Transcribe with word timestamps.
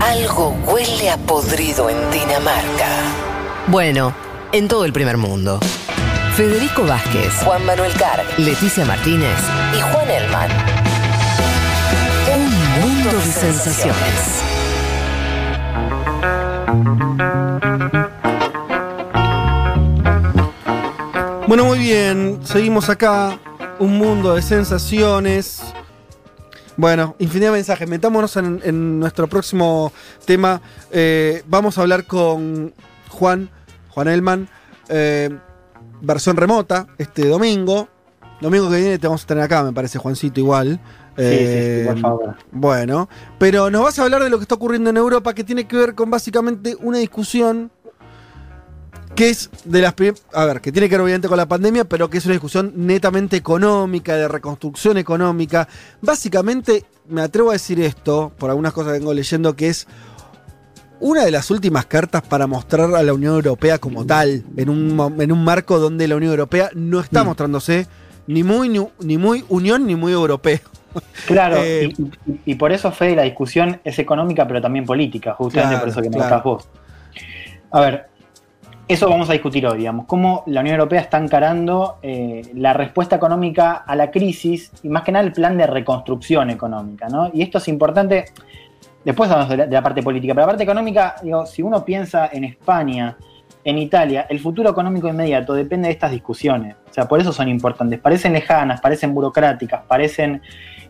Algo 0.00 0.56
huele 0.66 1.10
a 1.10 1.16
podrido 1.18 1.90
en 1.90 2.10
Dinamarca. 2.10 2.88
Bueno, 3.66 4.14
en 4.50 4.66
todo 4.66 4.84
el 4.84 4.92
primer 4.92 5.18
mundo. 5.18 5.60
Federico 6.34 6.84
Vázquez, 6.84 7.34
Juan 7.44 7.64
Manuel 7.66 7.92
Carg 7.92 8.24
Leticia 8.38 8.84
Martínez, 8.86 9.38
y 9.76 9.80
Juan 9.80 10.10
Elman. 10.10 10.50
un 12.34 12.44
mundo 12.80 13.12
de 13.12 13.32
sensaciones. 13.32 14.40
Bueno, 21.46 21.64
muy 21.64 21.78
bien, 21.78 22.40
seguimos 22.42 22.88
acá. 22.88 23.38
Un 23.78 23.98
mundo 23.98 24.34
de 24.34 24.42
sensaciones. 24.42 25.69
Bueno, 26.80 27.14
infinidad 27.18 27.50
de 27.50 27.58
mensajes. 27.58 27.86
Metámonos 27.86 28.34
en, 28.38 28.58
en 28.64 28.98
nuestro 28.98 29.28
próximo 29.28 29.92
tema. 30.24 30.62
Eh, 30.90 31.42
vamos 31.46 31.76
a 31.76 31.82
hablar 31.82 32.06
con 32.06 32.72
Juan, 33.10 33.50
Juan 33.90 34.08
Elman, 34.08 34.48
eh, 34.88 35.28
versión 36.00 36.38
remota, 36.38 36.86
este 36.96 37.28
domingo. 37.28 37.90
Domingo 38.40 38.70
que 38.70 38.76
viene 38.78 38.98
te 38.98 39.06
vamos 39.06 39.24
a 39.24 39.26
tener 39.26 39.44
acá, 39.44 39.62
me 39.62 39.74
parece, 39.74 39.98
Juancito, 39.98 40.40
igual. 40.40 40.80
Sí, 41.18 41.22
sí, 41.22 41.58
Eh, 41.58 41.82
sí, 41.82 41.88
por 41.92 42.00
favor. 42.00 42.36
Bueno, 42.50 43.10
pero 43.38 43.68
nos 43.68 43.82
vas 43.82 43.98
a 43.98 44.04
hablar 44.04 44.24
de 44.24 44.30
lo 44.30 44.38
que 44.38 44.44
está 44.44 44.54
ocurriendo 44.54 44.88
en 44.88 44.96
Europa, 44.96 45.34
que 45.34 45.44
tiene 45.44 45.68
que 45.68 45.76
ver 45.76 45.94
con 45.94 46.08
básicamente 46.08 46.78
una 46.80 46.96
discusión 46.96 47.70
que 49.20 49.28
es 49.28 49.50
de 49.66 49.82
las 49.82 49.94
a 50.32 50.46
ver, 50.46 50.62
que 50.62 50.72
tiene 50.72 50.88
que 50.88 50.94
ver 50.94 51.02
obviamente 51.02 51.28
con 51.28 51.36
la 51.36 51.46
pandemia, 51.46 51.84
pero 51.84 52.08
que 52.08 52.16
es 52.16 52.24
una 52.24 52.32
discusión 52.32 52.72
netamente 52.74 53.36
económica, 53.36 54.16
de 54.16 54.26
reconstrucción 54.26 54.96
económica. 54.96 55.68
Básicamente, 56.00 56.86
me 57.06 57.20
atrevo 57.20 57.50
a 57.50 57.52
decir 57.52 57.82
esto, 57.82 58.32
por 58.38 58.48
algunas 58.48 58.72
cosas 58.72 58.94
que 58.94 59.00
vengo 59.00 59.12
leyendo, 59.12 59.54
que 59.54 59.68
es 59.68 59.86
una 61.00 61.22
de 61.22 61.30
las 61.32 61.50
últimas 61.50 61.84
cartas 61.84 62.22
para 62.22 62.46
mostrar 62.46 62.94
a 62.94 63.02
la 63.02 63.12
Unión 63.12 63.34
Europea 63.34 63.76
como 63.76 64.06
tal, 64.06 64.42
en 64.56 64.70
un, 64.70 65.14
en 65.20 65.32
un 65.32 65.44
marco 65.44 65.78
donde 65.78 66.08
la 66.08 66.16
Unión 66.16 66.30
Europea 66.32 66.70
no 66.74 66.98
está 67.00 67.22
Mm. 67.22 67.26
mostrándose 67.26 67.88
ni 68.26 68.42
muy, 68.42 68.70
ni, 68.70 68.80
ni 69.00 69.18
muy 69.18 69.44
unión 69.50 69.86
ni 69.86 69.96
muy 69.96 70.12
europeo. 70.12 70.60
Claro, 71.26 71.58
Eh, 71.62 71.92
y, 72.46 72.54
por 72.54 72.72
eso, 72.72 72.90
Fede, 72.90 73.16
la 73.16 73.24
discusión 73.24 73.82
es 73.84 73.98
económica, 73.98 74.48
pero 74.48 74.62
también 74.62 74.86
política, 74.86 75.34
justamente 75.34 75.74
Claro, 75.74 75.80
por 75.80 75.88
eso 75.90 76.00
que 76.00 76.08
me 76.08 76.16
claro. 76.16 76.42
vos. 76.42 76.68
A 77.70 77.80
ver, 77.82 78.09
eso 78.92 79.08
vamos 79.08 79.30
a 79.30 79.34
discutir 79.34 79.64
hoy, 79.68 79.78
digamos, 79.78 80.06
cómo 80.06 80.42
la 80.46 80.62
Unión 80.62 80.74
Europea 80.74 81.00
está 81.00 81.16
encarando 81.16 81.98
eh, 82.02 82.42
la 82.54 82.72
respuesta 82.72 83.14
económica 83.14 83.84
a 83.86 83.94
la 83.94 84.10
crisis 84.10 84.72
y 84.82 84.88
más 84.88 85.04
que 85.04 85.12
nada 85.12 85.24
el 85.24 85.32
plan 85.32 85.56
de 85.56 85.64
reconstrucción 85.64 86.50
económica, 86.50 87.08
¿no? 87.08 87.30
Y 87.32 87.42
esto 87.42 87.58
es 87.58 87.68
importante, 87.68 88.24
después 89.04 89.30
hablamos 89.30 89.50
de 89.50 89.58
la, 89.58 89.66
de 89.66 89.72
la 89.72 89.82
parte 89.82 90.02
política, 90.02 90.34
pero 90.34 90.44
la 90.44 90.48
parte 90.48 90.64
económica, 90.64 91.14
digo, 91.22 91.46
si 91.46 91.62
uno 91.62 91.84
piensa 91.84 92.30
en 92.32 92.42
España, 92.42 93.16
en 93.64 93.78
Italia, 93.78 94.26
el 94.28 94.40
futuro 94.40 94.70
económico 94.70 95.08
inmediato 95.08 95.54
depende 95.54 95.88
de 95.88 95.92
estas 95.92 96.10
discusiones. 96.10 96.76
O 96.88 96.92
sea, 96.92 97.06
por 97.06 97.20
eso 97.20 97.32
son 97.32 97.48
importantes. 97.48 97.98
Parecen 98.00 98.32
lejanas, 98.32 98.80
parecen 98.80 99.14
burocráticas, 99.14 99.82
parecen 99.86 100.42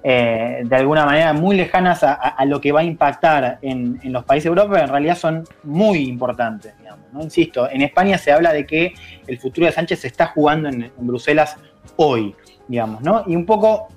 eh, 0.03 0.63
de 0.65 0.77
alguna 0.77 1.05
manera 1.05 1.33
muy 1.33 1.57
lejanas 1.57 2.03
a, 2.03 2.45
lo 2.47 2.61
que 2.61 2.73
va 2.73 2.81
a 2.81 2.85
impactar 2.85 3.59
en, 3.61 4.01
en 4.03 4.13
los 4.13 4.25
países 4.25 4.47
europeos, 4.47 4.73
pero 4.73 4.85
en 4.85 4.91
realidad 4.91 5.17
son 5.17 5.45
muy 5.65 6.09
importantes. 6.09 6.77
Digamos, 6.79 7.07
¿no? 7.13 7.23
Insisto, 7.23 7.69
en 7.69 7.83
España 7.83 8.17
se 8.19 8.33
habla 8.33 8.53
de 8.53 8.65
que 8.65 8.95
el 9.27 9.39
futuro 9.39 9.67
de 9.67 9.73
Sánchez 9.73 10.01
se 10.01 10.07
está 10.07 10.29
jugando 10.29 10.69
en, 10.69 10.85
en 10.85 11.07
Bruselas 11.07 11.57
hoy, 11.97 12.35
digamos, 12.69 13.03
¿no? 13.03 13.25
Y 13.27 13.37
un 13.37 13.45
poco 13.45 13.89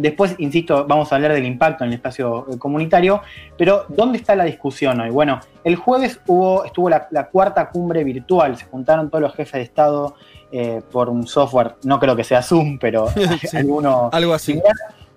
Después, 0.00 0.36
insisto, 0.38 0.86
vamos 0.86 1.10
a 1.12 1.16
hablar 1.16 1.32
del 1.32 1.44
impacto 1.44 1.82
en 1.82 1.88
el 1.90 1.94
espacio 1.96 2.46
eh, 2.52 2.56
comunitario, 2.56 3.20
pero 3.56 3.84
¿dónde 3.88 4.18
está 4.18 4.36
la 4.36 4.44
discusión 4.44 5.00
hoy? 5.00 5.10
Bueno, 5.10 5.40
el 5.64 5.74
jueves 5.74 6.20
hubo, 6.28 6.64
estuvo 6.64 6.88
la, 6.88 7.08
la 7.10 7.26
cuarta 7.26 7.68
cumbre 7.68 8.04
virtual, 8.04 8.56
se 8.56 8.64
juntaron 8.66 9.10
todos 9.10 9.22
los 9.22 9.34
jefes 9.34 9.54
de 9.54 9.62
Estado 9.62 10.14
eh, 10.52 10.82
por 10.92 11.08
un 11.08 11.26
software, 11.26 11.74
no 11.82 11.98
creo 11.98 12.14
que 12.14 12.22
sea 12.22 12.42
Zoom, 12.42 12.78
pero 12.78 13.08
Sí. 13.40 13.56
alguno 13.56 14.08
Algo 14.12 14.34
así. 14.34 14.52
similar. 14.52 14.72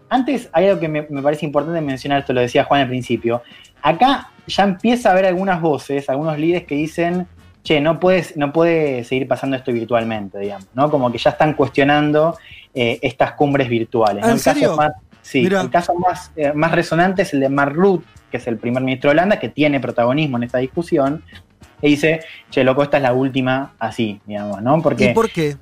Antes 0.10 0.50
hay 0.52 0.68
algo 0.68 0.80
que 0.80 0.88
me, 0.88 1.04
me 1.10 1.22
parece 1.22 1.46
importante 1.46 1.80
mencionar, 1.80 2.22
esto 2.22 2.34
lo 2.34 2.42
decía 2.42 2.64
Juan 2.64 2.82
al 2.82 2.88
principio. 2.90 3.44
Acá 3.84 4.32
ya 4.48 4.64
empieza 4.64 5.10
a 5.10 5.12
haber 5.12 5.26
algunas 5.28 5.62
voces, 5.62 6.10
algunos 6.10 6.40
líderes 6.40 6.66
que 6.66 6.74
dicen, 6.76 7.28
che, 7.64 7.80
no, 7.80 8.00
puedes, 8.00 8.36
no 8.36 8.52
puede 8.52 9.04
seguir 9.04 9.28
pasando 9.28 9.56
esto 9.56 9.72
virtualmente, 9.72 10.40
digamos, 10.40 10.68
¿no? 10.74 10.90
Como 10.90 11.12
que 11.12 11.20
ya 11.20 11.30
están 11.30 11.54
cuestionando 11.54 12.36
eh, 12.74 13.00
estas 13.02 13.34
cumbres 13.34 13.70
virtuales. 13.70 14.24
¿Ah, 14.24 14.28
¿no? 14.28 14.34
en 14.34 14.38
El 14.38 14.44
caso 14.44 14.76
más- 14.76 14.94
sí, 15.22 15.46
el 15.46 15.70
caso 15.70 15.96
más, 15.96 16.32
eh, 16.36 16.52
más 16.54 16.72
resonante 16.72 17.22
es 17.24 17.34
el 17.34 17.40
de 17.42 17.50
Mark 17.50 17.74
Rutte, 17.74 18.06
que 18.32 18.38
es 18.38 18.48
el 18.48 18.58
primer 18.58 18.82
ministro 18.84 19.10
de 19.10 19.14
Holanda, 19.14 19.40
que 19.40 19.50
tiene 19.50 19.80
protagonismo 19.80 20.38
en 20.38 20.44
esta 20.44 20.58
discusión, 20.60 21.24
y 21.84 21.90
dice, 21.90 22.22
che, 22.52 22.64
loco, 22.64 22.84
esta 22.84 22.98
es 22.98 23.04
la 23.04 23.12
última 23.14 23.74
así, 23.80 24.22
digamos, 24.28 24.62
¿no? 24.62 24.82
Porque... 24.84 25.12
¿Y 25.12 25.14
por 25.16 25.32
qué? 25.32 25.58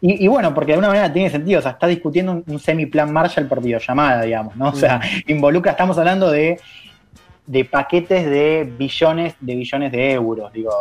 Y, 0.00 0.24
y 0.24 0.28
bueno, 0.28 0.54
porque 0.54 0.68
de 0.68 0.74
alguna 0.74 0.88
manera 0.88 1.12
tiene 1.12 1.30
sentido, 1.30 1.58
o 1.58 1.62
sea, 1.62 1.72
está 1.72 1.88
discutiendo 1.88 2.30
un, 2.32 2.44
un 2.46 2.58
semiplan 2.60 3.12
Marshall 3.12 3.46
por 3.48 3.60
videollamada, 3.60 4.22
digamos, 4.22 4.54
¿no? 4.56 4.68
O 4.68 4.74
sea, 4.74 5.00
involucra, 5.26 5.72
estamos 5.72 5.98
hablando 5.98 6.30
de, 6.30 6.60
de 7.46 7.64
paquetes 7.66 8.24
de 8.24 8.64
billones, 8.78 9.34
de 9.38 9.54
billones 9.54 9.92
de 9.92 10.12
euros, 10.12 10.50
digo, 10.52 10.72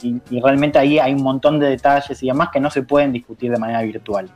y, 0.00 0.16
y 0.30 0.40
realmente 0.40 0.78
ahí 0.78 0.98
hay 0.98 1.12
un 1.12 1.22
montón 1.22 1.58
de 1.58 1.68
detalles 1.68 2.22
y 2.22 2.28
demás 2.28 2.50
que 2.52 2.60
no 2.60 2.70
se 2.70 2.82
pueden 2.82 3.12
discutir 3.12 3.50
de 3.50 3.58
manera 3.58 3.82
virtual. 3.82 4.30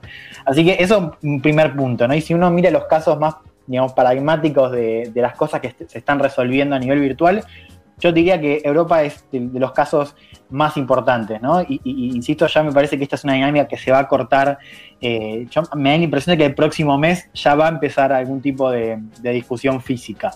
Así 0.44 0.64
que 0.64 0.76
eso 0.80 1.14
es 1.20 1.24
un 1.24 1.40
primer 1.40 1.76
punto, 1.76 2.08
¿no? 2.08 2.14
Y 2.14 2.20
si 2.20 2.34
uno 2.34 2.50
mira 2.50 2.70
los 2.70 2.86
casos 2.86 3.18
más, 3.18 3.36
digamos, 3.66 3.92
paradigmáticos 3.92 4.72
de, 4.72 5.10
de 5.14 5.22
las 5.22 5.34
cosas 5.36 5.60
que 5.60 5.72
se 5.86 5.98
están 5.98 6.18
resolviendo 6.18 6.74
a 6.74 6.78
nivel 6.80 6.98
virtual, 7.00 7.44
yo 8.00 8.12
diría 8.12 8.40
que 8.40 8.60
Europa 8.64 9.02
es 9.02 9.24
de, 9.32 9.40
los 9.58 9.72
casos 9.72 10.14
más 10.50 10.76
importantes, 10.76 11.42
¿no? 11.42 11.60
Y 11.62 11.80
insisto, 12.14 12.46
ya 12.46 12.62
me 12.62 12.72
parece 12.72 12.96
que 12.96 13.02
esta 13.04 13.16
es 13.16 13.24
una 13.24 13.34
dinámica 13.34 13.66
que 13.68 13.76
se 13.76 13.90
va 13.92 13.98
a 14.00 14.08
cortar. 14.08 14.58
eh, 15.00 15.46
yo- 15.50 15.62
me 15.76 15.90
da 15.90 15.98
la 15.98 16.04
impresión 16.04 16.32
de 16.34 16.38
que 16.38 16.46
el 16.46 16.54
próximo 16.54 16.96
mes 16.98 17.28
ya 17.34 17.54
va 17.54 17.66
a 17.66 17.68
empezar 17.70 18.12
algún 18.12 18.40
tipo 18.40 18.70
de, 18.70 18.98
de 19.20 19.30
discusión 19.32 19.80
física. 19.80 20.32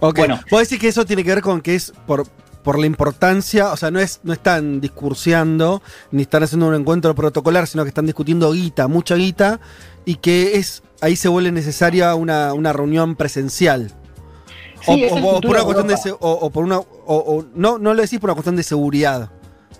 Ok. 0.00 0.16
Bueno. 0.18 0.40
Vos 0.50 0.60
decís 0.62 0.78
que 0.78 0.88
eso 0.88 1.04
tiene 1.04 1.22
que 1.24 1.30
ver 1.34 1.42
con 1.42 1.60
que 1.60 1.74
es 1.74 1.92
por, 2.06 2.26
por 2.62 2.78
la 2.78 2.86
importancia, 2.86 3.72
o 3.72 3.76
sea, 3.76 3.90
no, 3.90 4.00
es, 4.00 4.20
no 4.22 4.32
están 4.32 4.80
discurseando 4.80 5.82
ni 6.10 6.22
están 6.22 6.42
haciendo 6.42 6.68
un 6.68 6.74
encuentro 6.74 7.14
protocolar, 7.14 7.66
sino 7.66 7.82
que 7.84 7.88
están 7.88 8.06
discutiendo 8.06 8.52
guita, 8.52 8.88
mucha 8.88 9.14
guita, 9.16 9.60
y 10.04 10.16
que 10.16 10.56
es 10.56 10.82
ahí 11.00 11.16
se 11.16 11.28
vuelve 11.28 11.52
necesaria 11.52 12.14
una, 12.14 12.52
una 12.54 12.72
reunión 12.72 13.16
presencial. 13.16 13.92
Sí, 14.82 14.90
o, 14.90 14.94
es 15.06 15.12
o- 15.12 15.16
o 15.36 15.40
por 15.40 15.50
una 15.50 15.62
cuestión 15.64 15.86
de 15.88 15.94
o, 16.20 16.30
o 16.32 16.50
por 16.50 16.64
una 16.64 16.78
o, 16.78 16.84
o- 17.06 17.44
no, 17.54 17.78
no 17.78 17.92
lo 17.94 18.00
decís 18.02 18.18
por 18.18 18.30
una 18.30 18.34
cuestión 18.34 18.56
de 18.56 18.62
seguridad. 18.62 19.30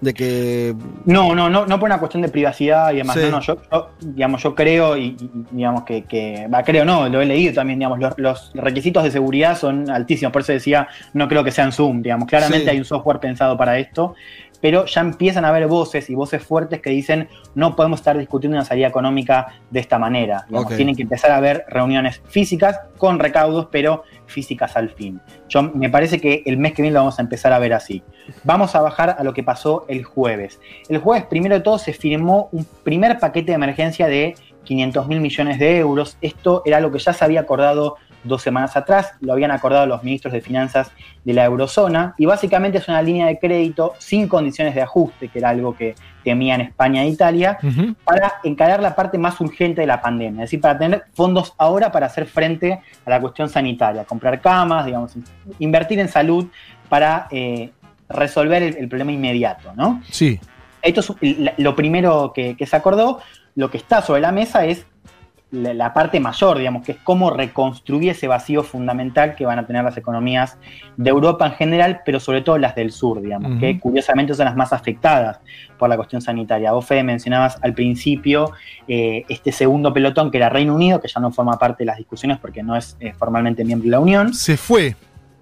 De 0.00 0.14
que 0.14 0.74
No, 1.04 1.34
no, 1.34 1.50
no, 1.50 1.66
no 1.66 1.78
por 1.78 1.86
una 1.88 1.98
cuestión 1.98 2.22
de 2.22 2.28
privacidad 2.30 2.92
y 2.92 2.96
demás. 2.96 3.16
Sí. 3.16 3.22
No, 3.24 3.30
no, 3.32 3.40
yo, 3.40 3.58
yo, 3.70 3.90
digamos, 4.00 4.42
yo 4.42 4.54
creo 4.54 4.96
y, 4.96 5.08
y- 5.08 5.30
digamos 5.50 5.84
que, 5.84 6.04
que 6.04 6.48
creo 6.64 6.84
no, 6.86 7.06
lo 7.08 7.20
he 7.20 7.26
leído 7.26 7.52
también, 7.52 7.78
digamos, 7.78 7.98
los, 7.98 8.14
los 8.16 8.50
requisitos 8.54 9.04
de 9.04 9.10
seguridad 9.10 9.58
son 9.58 9.90
altísimos, 9.90 10.32
por 10.32 10.40
eso 10.42 10.52
decía, 10.52 10.88
no 11.12 11.28
creo 11.28 11.44
que 11.44 11.50
sean 11.50 11.70
Zoom, 11.72 12.00
digamos, 12.00 12.26
claramente 12.28 12.64
Sí. 12.64 12.70
hay 12.70 12.78
un 12.78 12.84
software 12.86 13.20
pensado 13.20 13.56
para 13.58 13.78
esto, 13.78 14.14
pero 14.60 14.86
ya 14.86 15.00
empiezan 15.00 15.44
a 15.44 15.48
haber 15.48 15.66
voces 15.66 16.10
y 16.10 16.14
voces 16.14 16.42
fuertes 16.42 16.80
que 16.80 16.90
dicen, 16.90 17.28
no 17.54 17.76
podemos 17.76 18.00
estar 18.00 18.16
discutiendo 18.18 18.56
una 18.56 18.64
salida 18.64 18.88
económica 18.88 19.60
de 19.70 19.80
esta 19.80 19.98
manera, 19.98 20.44
digamos, 20.48 20.76
tienen 20.76 20.94
que 20.94 21.02
empezar 21.02 21.30
a 21.30 21.36
haber 21.36 21.64
reuniones 21.68 22.22
físicas 22.26 22.80
con 22.98 23.18
recaudos, 23.18 23.68
pero 23.70 24.04
físicas 24.26 24.76
al 24.76 24.90
fin. 24.90 25.20
Yo 25.48 25.62
me 25.62 25.90
parece 25.90 26.20
que 26.20 26.42
el 26.46 26.58
mes 26.58 26.72
que 26.72 26.82
viene 26.82 26.94
lo 26.94 27.00
vamos 27.00 27.18
a 27.18 27.22
empezar 27.22 27.52
a 27.52 27.58
ver 27.58 27.72
así. 27.72 28.02
Vamos 28.44 28.74
a 28.74 28.80
bajar 28.80 29.16
a 29.18 29.24
lo 29.24 29.32
que 29.32 29.42
pasó 29.42 29.84
el 29.88 30.04
jueves. 30.04 30.60
El 30.88 30.98
jueves, 30.98 31.24
primero 31.24 31.54
de 31.54 31.62
todo, 31.62 31.78
se 31.78 31.92
firmó 31.92 32.48
un 32.52 32.66
primer 32.84 33.18
paquete 33.18 33.52
de 33.52 33.54
emergencia 33.54 34.06
de 34.06 34.34
500 34.64 35.08
mil 35.08 35.20
millones 35.20 35.58
de 35.58 35.78
euros. 35.78 36.16
Esto 36.20 36.62
era 36.64 36.80
lo 36.80 36.92
que 36.92 36.98
ya 36.98 37.12
se 37.12 37.24
había 37.24 37.40
acordado 37.40 37.96
dos 38.24 38.42
semanas 38.42 38.76
atrás, 38.76 39.12
lo 39.20 39.32
habían 39.32 39.50
acordado 39.50 39.86
los 39.86 40.02
ministros 40.02 40.32
de 40.32 40.40
finanzas 40.40 40.90
de 41.24 41.32
la 41.32 41.44
eurozona, 41.44 42.14
y 42.18 42.26
básicamente 42.26 42.78
es 42.78 42.88
una 42.88 43.02
línea 43.02 43.26
de 43.26 43.38
crédito 43.38 43.94
sin 43.98 44.28
condiciones 44.28 44.74
de 44.74 44.82
ajuste, 44.82 45.28
que 45.28 45.38
era 45.38 45.50
algo 45.50 45.74
que 45.76 45.94
temían 46.22 46.60
España 46.60 47.02
e 47.02 47.08
Italia, 47.08 47.58
para 48.04 48.34
encarar 48.44 48.80
la 48.80 48.94
parte 48.94 49.18
más 49.18 49.40
urgente 49.40 49.80
de 49.80 49.86
la 49.86 50.00
pandemia, 50.00 50.44
es 50.44 50.50
decir, 50.50 50.60
para 50.60 50.78
tener 50.78 51.04
fondos 51.14 51.54
ahora 51.58 51.90
para 51.90 52.06
hacer 52.06 52.26
frente 52.26 52.80
a 53.04 53.10
la 53.10 53.20
cuestión 53.20 53.48
sanitaria, 53.48 54.04
comprar 54.04 54.40
camas, 54.40 54.86
digamos, 54.86 55.12
invertir 55.58 55.98
en 55.98 56.08
salud 56.08 56.46
para 56.88 57.28
eh, 57.30 57.70
resolver 58.08 58.62
el, 58.62 58.76
el 58.76 58.88
problema 58.88 59.12
inmediato, 59.12 59.72
¿no? 59.74 60.02
sí. 60.08 60.38
Esto 60.82 61.00
es 61.00 61.58
lo 61.58 61.76
primero 61.76 62.32
que, 62.34 62.56
que 62.56 62.66
se 62.66 62.76
acordó. 62.76 63.20
Lo 63.54 63.70
que 63.70 63.76
está 63.76 64.00
sobre 64.00 64.20
la 64.20 64.32
mesa 64.32 64.64
es 64.64 64.86
la, 65.50 65.74
la 65.74 65.92
parte 65.92 66.20
mayor, 66.20 66.58
digamos, 66.58 66.84
que 66.84 66.92
es 66.92 66.98
cómo 67.02 67.30
reconstruir 67.30 68.10
ese 68.10 68.28
vacío 68.28 68.62
fundamental 68.62 69.34
que 69.34 69.46
van 69.46 69.58
a 69.58 69.66
tener 69.66 69.84
las 69.84 69.96
economías 69.96 70.58
de 70.96 71.10
Europa 71.10 71.46
en 71.46 71.52
general, 71.52 72.00
pero 72.04 72.20
sobre 72.20 72.42
todo 72.42 72.58
las 72.58 72.74
del 72.74 72.92
sur, 72.92 73.20
digamos, 73.20 73.58
que 73.58 73.78
curiosamente 73.80 74.34
son 74.34 74.46
las 74.46 74.56
más 74.56 74.72
afectadas 74.72 75.40
por 75.78 75.88
la 75.88 75.96
cuestión 75.96 76.22
sanitaria. 76.22 76.72
Vos, 76.72 76.86
Fede, 76.86 77.02
mencionabas 77.02 77.58
al 77.62 77.74
principio 77.74 78.52
eh, 78.86 79.24
este 79.28 79.50
segundo 79.50 79.92
pelotón 79.92 80.30
que 80.30 80.36
era 80.36 80.48
Reino 80.48 80.74
Unido, 80.74 81.00
que 81.00 81.08
ya 81.08 81.20
no 81.20 81.32
forma 81.32 81.58
parte 81.58 81.82
de 81.82 81.86
las 81.86 81.96
discusiones 81.96 82.38
porque 82.38 82.62
no 82.62 82.76
es 82.76 82.96
eh, 83.00 83.12
formalmente 83.18 83.64
miembro 83.64 83.86
de 83.86 83.90
la 83.90 84.00
Unión. 84.00 84.34
Se 84.34 84.56
fue. 84.56 84.94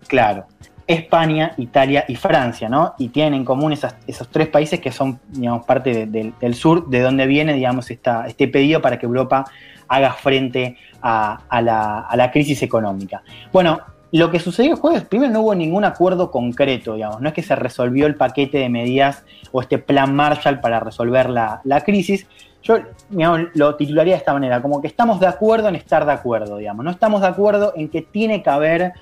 Claro. 0.06 0.46
España, 0.88 1.52
Italia 1.58 2.06
y 2.08 2.17
Francia, 2.17 2.69
¿no? 2.70 2.94
Y 2.99 3.11
tienen 3.11 3.35
en 3.35 3.44
común 3.44 3.73
esos 3.73 4.29
tres 4.31 4.49
países 4.49 4.81
que 4.81 4.90
son, 4.90 5.20
digamos, 5.29 5.67
parte 5.67 6.06
del 6.06 6.55
sur, 6.55 6.88
de 6.88 7.02
donde 7.02 7.26
viene, 7.26 7.52
digamos, 7.52 7.90
este 7.90 8.49
pedido 8.49 8.81
para 8.81 8.99
que 8.99 9.05
Europa 9.05 9.44
haga 9.87 10.14
frente 10.14 10.79
a, 11.02 11.61
la, 11.62 12.08
la 12.14 12.31
crisis 12.31 12.62
económica. 12.62 13.23
Bueno, 13.52 13.81
lo 14.12 14.31
que 14.31 14.40
sucedió 14.40 14.73
el 14.73 14.79
jueves, 14.79 15.05
primero 15.05 15.31
no 15.31 15.40
hubo 15.43 15.55
ningún 15.55 15.85
acuerdo 15.85 16.31
concreto, 16.31 16.94
digamos, 16.94 17.20
no 17.20 17.29
es 17.29 17.34
que 17.34 17.43
se 17.43 17.55
resolvió 17.55 18.06
el 18.06 18.14
paquete 18.14 18.56
de 18.56 18.70
medidas 18.70 19.25
o 19.52 19.61
este 19.61 19.76
plan 19.76 20.14
Marshall 20.14 20.61
para 20.61 20.81
resolver 20.81 21.29
la, 21.29 21.82
crisis. 21.84 22.26
Yo 22.62 22.79
digamos, 23.11 23.41
lo 23.55 23.76
titularía 23.76 24.14
de 24.14 24.19
esta 24.19 24.32
manera, 24.32 24.62
como 24.62 24.81
que 24.81 24.87
estamos 24.87 25.20
de 25.20 25.26
acuerdo 25.26 25.69
en 25.69 25.76
estar 25.76 26.06
de 26.06 26.12
acuerdo, 26.12 26.56
digamos, 26.56 26.82
no 26.82 26.91
estamos 26.91 27.20
de 27.20 27.26
acuerdo 27.26 27.75
en 27.76 27.91
que 27.91 28.00
tiene 28.00 28.43
que 28.43 28.49
haber 28.49 28.94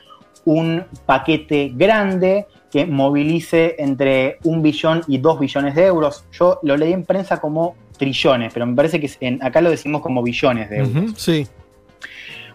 un 0.47 0.85
paquete 1.05 1.73
grande 1.75 2.47
que 2.71 2.87
movilice 2.87 3.77
entre 3.79 4.39
un 4.45 4.63
billón 4.63 5.03
y 5.07 5.19
dos 5.19 5.39
billones 5.39 5.75
de 5.75 5.87
euros. 5.87 6.25
Yo 6.33 6.59
lo 6.63 6.77
leí 6.77 6.93
en 6.93 7.05
prensa 7.05 7.41
como 7.41 7.77
trillones, 7.99 8.53
pero 8.53 8.65
me 8.67 8.75
parece 8.75 9.01
que 9.01 9.39
acá 9.43 9.61
lo 9.61 9.71
decimos 9.71 10.01
como 10.01 10.23
billones 10.23 10.71
de 10.71 10.79
euros. 10.79 11.13
sí. 11.17 11.47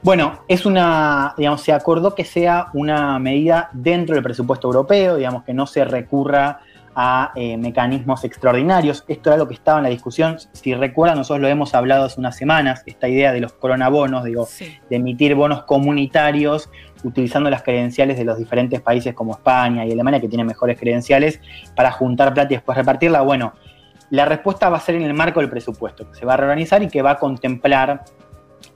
Bueno, 0.03 0.39
es 0.47 0.65
una, 0.65 1.35
digamos, 1.37 1.61
se 1.61 1.71
acordó 1.71 2.15
que 2.15 2.25
sea 2.25 2.69
una 2.73 3.19
medida 3.19 3.69
dentro 3.71 4.15
del 4.15 4.23
presupuesto 4.23 4.67
europeo, 4.67 5.15
digamos, 5.15 5.43
que 5.43 5.53
no 5.53 5.67
se 5.67 5.85
recurra 5.85 6.61
a 6.95 7.31
eh, 7.35 7.57
mecanismos 7.57 8.23
extraordinarios. 8.23 9.03
Esto 9.07 9.29
era 9.29 9.37
lo 9.37 9.47
que 9.47 9.53
estaba 9.53 9.79
en 9.79 9.83
la 9.83 9.89
discusión. 9.89 10.37
Si 10.53 10.73
recuerdan, 10.73 11.17
nosotros 11.17 11.41
lo 11.41 11.47
hemos 11.47 11.73
hablado 11.73 12.05
hace 12.05 12.19
unas 12.19 12.35
semanas, 12.35 12.83
esta 12.85 13.07
idea 13.07 13.31
de 13.31 13.39
los 13.39 13.53
coronabonos, 13.53 14.23
digo, 14.23 14.47
de 14.89 14.95
emitir 14.95 15.35
bonos 15.35 15.63
comunitarios 15.63 16.69
utilizando 17.03 17.49
las 17.49 17.63
credenciales 17.63 18.17
de 18.17 18.25
los 18.25 18.37
diferentes 18.37 18.81
países 18.81 19.13
como 19.13 19.33
España 19.33 19.85
y 19.85 19.91
Alemania, 19.91 20.19
que 20.19 20.27
tienen 20.27 20.47
mejores 20.47 20.79
credenciales, 20.79 21.39
para 21.75 21.91
juntar 21.91 22.33
plata 22.33 22.53
y 22.53 22.55
después 22.57 22.77
repartirla. 22.77 23.21
Bueno, 23.21 23.53
la 24.09 24.25
respuesta 24.25 24.69
va 24.69 24.77
a 24.77 24.81
ser 24.81 24.95
en 24.95 25.03
el 25.03 25.13
marco 25.13 25.39
del 25.39 25.49
presupuesto, 25.49 26.09
que 26.09 26.15
se 26.15 26.25
va 26.25 26.33
a 26.33 26.37
reorganizar 26.37 26.83
y 26.83 26.87
que 26.89 27.01
va 27.01 27.11
a 27.11 27.15
contemplar 27.17 28.03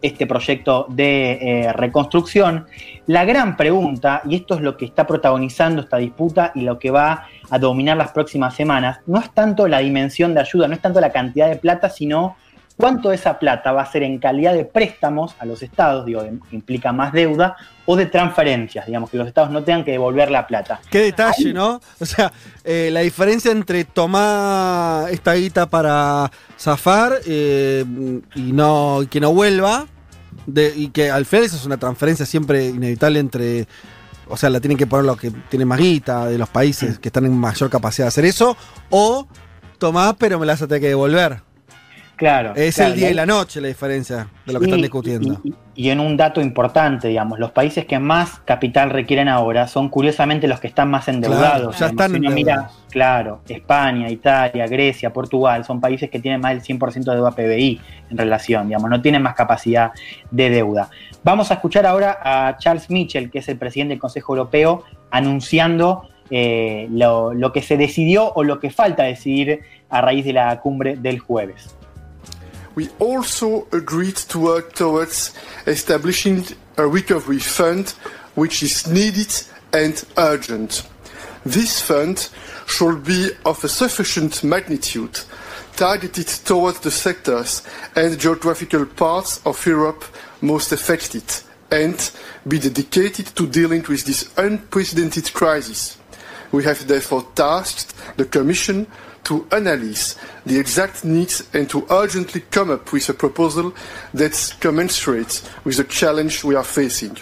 este 0.01 0.27
proyecto 0.27 0.85
de 0.89 1.31
eh, 1.31 1.73
reconstrucción. 1.73 2.67
La 3.07 3.25
gran 3.25 3.57
pregunta, 3.57 4.21
y 4.27 4.35
esto 4.35 4.55
es 4.55 4.61
lo 4.61 4.77
que 4.77 4.85
está 4.85 5.05
protagonizando 5.05 5.81
esta 5.81 5.97
disputa 5.97 6.51
y 6.55 6.61
lo 6.61 6.79
que 6.79 6.91
va 6.91 7.27
a 7.49 7.59
dominar 7.59 7.97
las 7.97 8.11
próximas 8.11 8.55
semanas, 8.55 8.99
no 9.05 9.19
es 9.19 9.31
tanto 9.31 9.67
la 9.67 9.79
dimensión 9.79 10.33
de 10.33 10.41
ayuda, 10.41 10.67
no 10.67 10.73
es 10.73 10.81
tanto 10.81 10.99
la 10.99 11.11
cantidad 11.11 11.49
de 11.49 11.55
plata, 11.55 11.89
sino 11.89 12.35
cuánto 12.77 13.11
esa 13.11 13.39
plata 13.39 13.71
va 13.71 13.83
a 13.83 13.91
ser 13.91 14.03
en 14.03 14.19
calidad 14.19 14.53
de 14.53 14.65
préstamos 14.65 15.35
a 15.39 15.45
los 15.45 15.61
estados, 15.63 16.05
digo, 16.05 16.23
implica 16.51 16.91
más 16.91 17.13
deuda, 17.13 17.55
o 17.85 17.95
de 17.95 18.07
transferencias, 18.07 18.85
digamos, 18.85 19.09
que 19.09 19.17
los 19.17 19.27
estados 19.27 19.51
no 19.51 19.63
tengan 19.63 19.83
que 19.83 19.91
devolver 19.91 20.31
la 20.31 20.47
plata. 20.47 20.81
Qué 20.89 20.99
detalle, 20.99 21.53
¿no? 21.53 21.81
O 21.99 22.05
sea, 22.05 22.31
eh, 22.63 22.89
la 22.91 23.01
diferencia 23.01 23.51
entre 23.51 23.85
tomar 23.85 25.09
esta 25.11 25.33
guita 25.33 25.67
para 25.69 26.31
zafar 26.59 27.19
eh, 27.25 27.85
y 28.35 28.51
no 28.51 29.01
que 29.09 29.19
no 29.19 29.33
vuelva, 29.33 29.87
y 30.47 30.89
que 30.89 31.09
al 31.09 31.25
final 31.25 31.45
es 31.45 31.65
una 31.65 31.77
transferencia 31.77 32.25
siempre 32.25 32.67
inevitable 32.67 33.19
entre. 33.19 33.67
O 34.27 34.37
sea, 34.37 34.49
la 34.49 34.59
tienen 34.59 34.77
que 34.77 34.87
poner 34.87 35.05
los 35.05 35.17
que 35.17 35.29
tienen 35.29 35.67
más 35.67 35.77
guita 35.77 36.25
de 36.25 36.39
los 36.39 36.49
países 36.49 36.97
que 36.97 37.09
están 37.09 37.25
en 37.25 37.37
mayor 37.37 37.69
capacidad 37.69 38.05
de 38.05 38.09
hacer 38.09 38.25
eso, 38.25 38.57
o 38.89 39.27
tomás, 39.77 40.15
pero 40.17 40.39
me 40.39 40.47
las 40.47 40.59
vas 40.59 40.63
a 40.63 40.67
tener 40.67 40.81
que 40.81 40.87
devolver. 40.87 41.41
Claro. 42.15 42.53
Es 42.55 42.79
el 42.79 42.95
día 42.95 43.11
y 43.11 43.13
la 43.13 43.25
noche 43.25 43.59
la 43.59 43.67
diferencia 43.67 44.27
de 44.45 44.53
lo 44.53 44.59
que 44.59 44.65
están 44.65 44.81
discutiendo. 44.81 45.41
Y, 45.75 45.89
en 45.89 45.99
un 45.99 46.15
dato 46.15 46.39
importante, 46.39 47.09
digamos, 47.09 47.37
los 47.37 47.51
países 47.51 47.85
que 47.85 47.99
más 47.99 48.39
capital 48.45 48.89
requieren 48.89 49.27
ahora 49.27 49.67
son 49.67 49.89
curiosamente 49.89 50.47
los 50.47 50.61
que 50.61 50.67
están 50.67 50.89
más 50.89 51.09
endeudados. 51.09 51.77
ya 51.77 51.87
están 51.87 52.13
si 52.13 52.19
mira, 52.19 52.69
claro, 52.89 53.41
España, 53.49 54.09
Italia, 54.09 54.67
Grecia, 54.67 55.11
Portugal, 55.11 55.65
son 55.65 55.81
países 55.81 56.09
que 56.09 56.19
tienen 56.19 56.39
más 56.39 56.53
del 56.53 56.79
100% 56.79 57.03
de 57.03 57.15
deuda 57.15 57.31
PBI 57.31 57.81
en 58.09 58.17
relación, 58.17 58.67
digamos, 58.67 58.89
no 58.89 59.01
tienen 59.01 59.21
más 59.21 59.35
capacidad 59.35 59.91
de 60.31 60.49
deuda. 60.49 60.89
Vamos 61.23 61.51
a 61.51 61.55
escuchar 61.55 61.85
ahora 61.85 62.19
a 62.23 62.57
Charles 62.57 62.89
Mitchell, 62.89 63.29
que 63.29 63.39
es 63.39 63.49
el 63.49 63.57
presidente 63.57 63.95
del 63.95 63.99
Consejo 63.99 64.33
Europeo, 64.33 64.83
anunciando 65.11 66.07
eh, 66.29 66.87
lo, 66.89 67.33
lo 67.33 67.51
que 67.51 67.61
se 67.61 67.75
decidió 67.75 68.31
o 68.33 68.43
lo 68.43 68.59
que 68.59 68.69
falta 68.69 69.03
decidir 69.03 69.59
a 69.89 69.99
raíz 69.99 70.23
de 70.23 70.33
la 70.33 70.59
cumbre 70.61 70.95
del 70.95 71.19
jueves. 71.19 71.75
We 72.75 72.89
also 72.99 73.67
agreed 73.71 74.15
to 74.15 74.39
work 74.39 74.73
towards 74.73 75.33
establishing 75.65 76.45
a 76.77 76.85
recovery 76.85 77.39
fund 77.39 77.89
which 78.35 78.61
is 78.61 78.87
needed 78.87 79.33
and 79.73 80.03
urgent. 80.17 80.87
This 81.45 81.81
fund 81.81 82.29
should 82.67 83.03
be 83.03 83.29
of 83.45 83.63
a 83.63 83.69
sufficient 83.69 84.43
magnitude, 84.43 85.19
targeted 85.75 86.27
towards 86.27 86.79
the 86.79 86.91
sectors 86.91 87.61
and 87.95 88.19
geographical 88.19 88.85
parts 88.85 89.45
of 89.45 89.65
Europe 89.65 90.03
most 90.41 90.71
affected, 90.71 91.23
and 91.71 92.11
be 92.47 92.59
dedicated 92.59 93.27
to 93.35 93.47
dealing 93.47 93.83
with 93.87 94.05
this 94.05 94.33
unprecedented 94.37 95.33
crisis. 95.33 95.97
We 96.51 96.63
have 96.63 96.87
therefore 96.87 97.27
tasked 97.35 97.93
the 98.17 98.25
Commission 98.25 98.87
to 99.25 99.45
analyze 99.51 100.15
the 100.45 100.59
exact 100.59 101.03
needs 101.03 101.43
and 101.53 101.67
to 101.69 101.85
urgently 101.89 102.41
come 102.51 102.71
up 102.71 102.91
with 102.93 103.09
a 103.09 103.13
proposal 103.13 103.73
that's 104.13 104.53
commensurate 104.53 105.41
with 105.63 105.77
the 105.77 105.83
challenge 105.83 106.43
we 106.43 106.55
are 106.55 106.63
facing. 106.63 107.17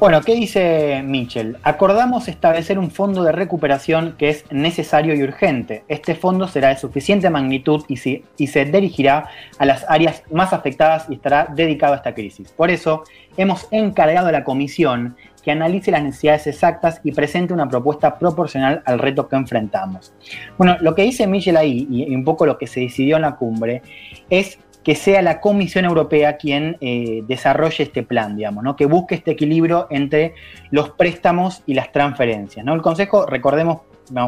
Bueno, 0.00 0.20
¿qué 0.22 0.34
dice 0.34 1.02
Mitchell? 1.02 1.56
Acordamos 1.62 2.28
establecer 2.28 2.78
un 2.78 2.90
fondo 2.90 3.22
de 3.22 3.32
recuperación 3.32 4.16
que 4.18 4.28
es 4.28 4.44
necesario 4.50 5.14
y 5.14 5.22
urgente. 5.22 5.84
Este 5.88 6.14
fondo 6.14 6.48
será 6.48 6.70
de 6.70 6.76
suficiente 6.76 7.30
magnitud 7.30 7.84
y 7.88 7.96
se, 7.96 8.24
y 8.36 8.48
se 8.48 8.64
dirigirá 8.64 9.30
a 9.56 9.64
las 9.64 9.86
áreas 9.88 10.24
más 10.30 10.52
afectadas 10.52 11.06
y 11.08 11.14
estará 11.14 11.46
dedicado 11.54 11.94
a 11.94 11.96
esta 11.96 12.12
crisis. 12.12 12.50
Por 12.50 12.70
eso, 12.70 13.04
hemos 13.36 13.66
encargado 13.70 14.26
a 14.26 14.32
la 14.32 14.44
Comisión 14.44 15.16
que 15.44 15.50
analice 15.50 15.90
las 15.90 16.02
necesidades 16.02 16.46
exactas 16.46 17.00
y 17.04 17.12
presente 17.12 17.52
una 17.52 17.68
propuesta 17.68 18.18
proporcional 18.18 18.82
al 18.86 18.98
reto 18.98 19.28
que 19.28 19.36
enfrentamos. 19.36 20.14
Bueno, 20.56 20.76
lo 20.80 20.94
que 20.94 21.02
dice 21.02 21.26
Michel 21.26 21.56
ahí, 21.56 21.86
y 21.90 22.14
un 22.14 22.24
poco 22.24 22.46
lo 22.46 22.56
que 22.56 22.66
se 22.66 22.80
decidió 22.80 23.16
en 23.16 23.22
la 23.22 23.36
cumbre, 23.36 23.82
es 24.30 24.58
que 24.84 24.94
sea 24.94 25.22
la 25.22 25.40
Comisión 25.40 25.86
Europea 25.86 26.36
quien 26.36 26.76
eh, 26.80 27.22
desarrolle 27.26 27.84
este 27.84 28.02
plan, 28.02 28.36
digamos, 28.36 28.62
¿no? 28.62 28.76
que 28.76 28.84
busque 28.84 29.14
este 29.14 29.32
equilibrio 29.32 29.86
entre 29.90 30.34
los 30.70 30.90
préstamos 30.90 31.62
y 31.66 31.74
las 31.74 31.90
transferencias. 31.90 32.64
¿no? 32.64 32.74
El 32.74 32.82
Consejo, 32.82 33.24
recordemos, 33.26 33.80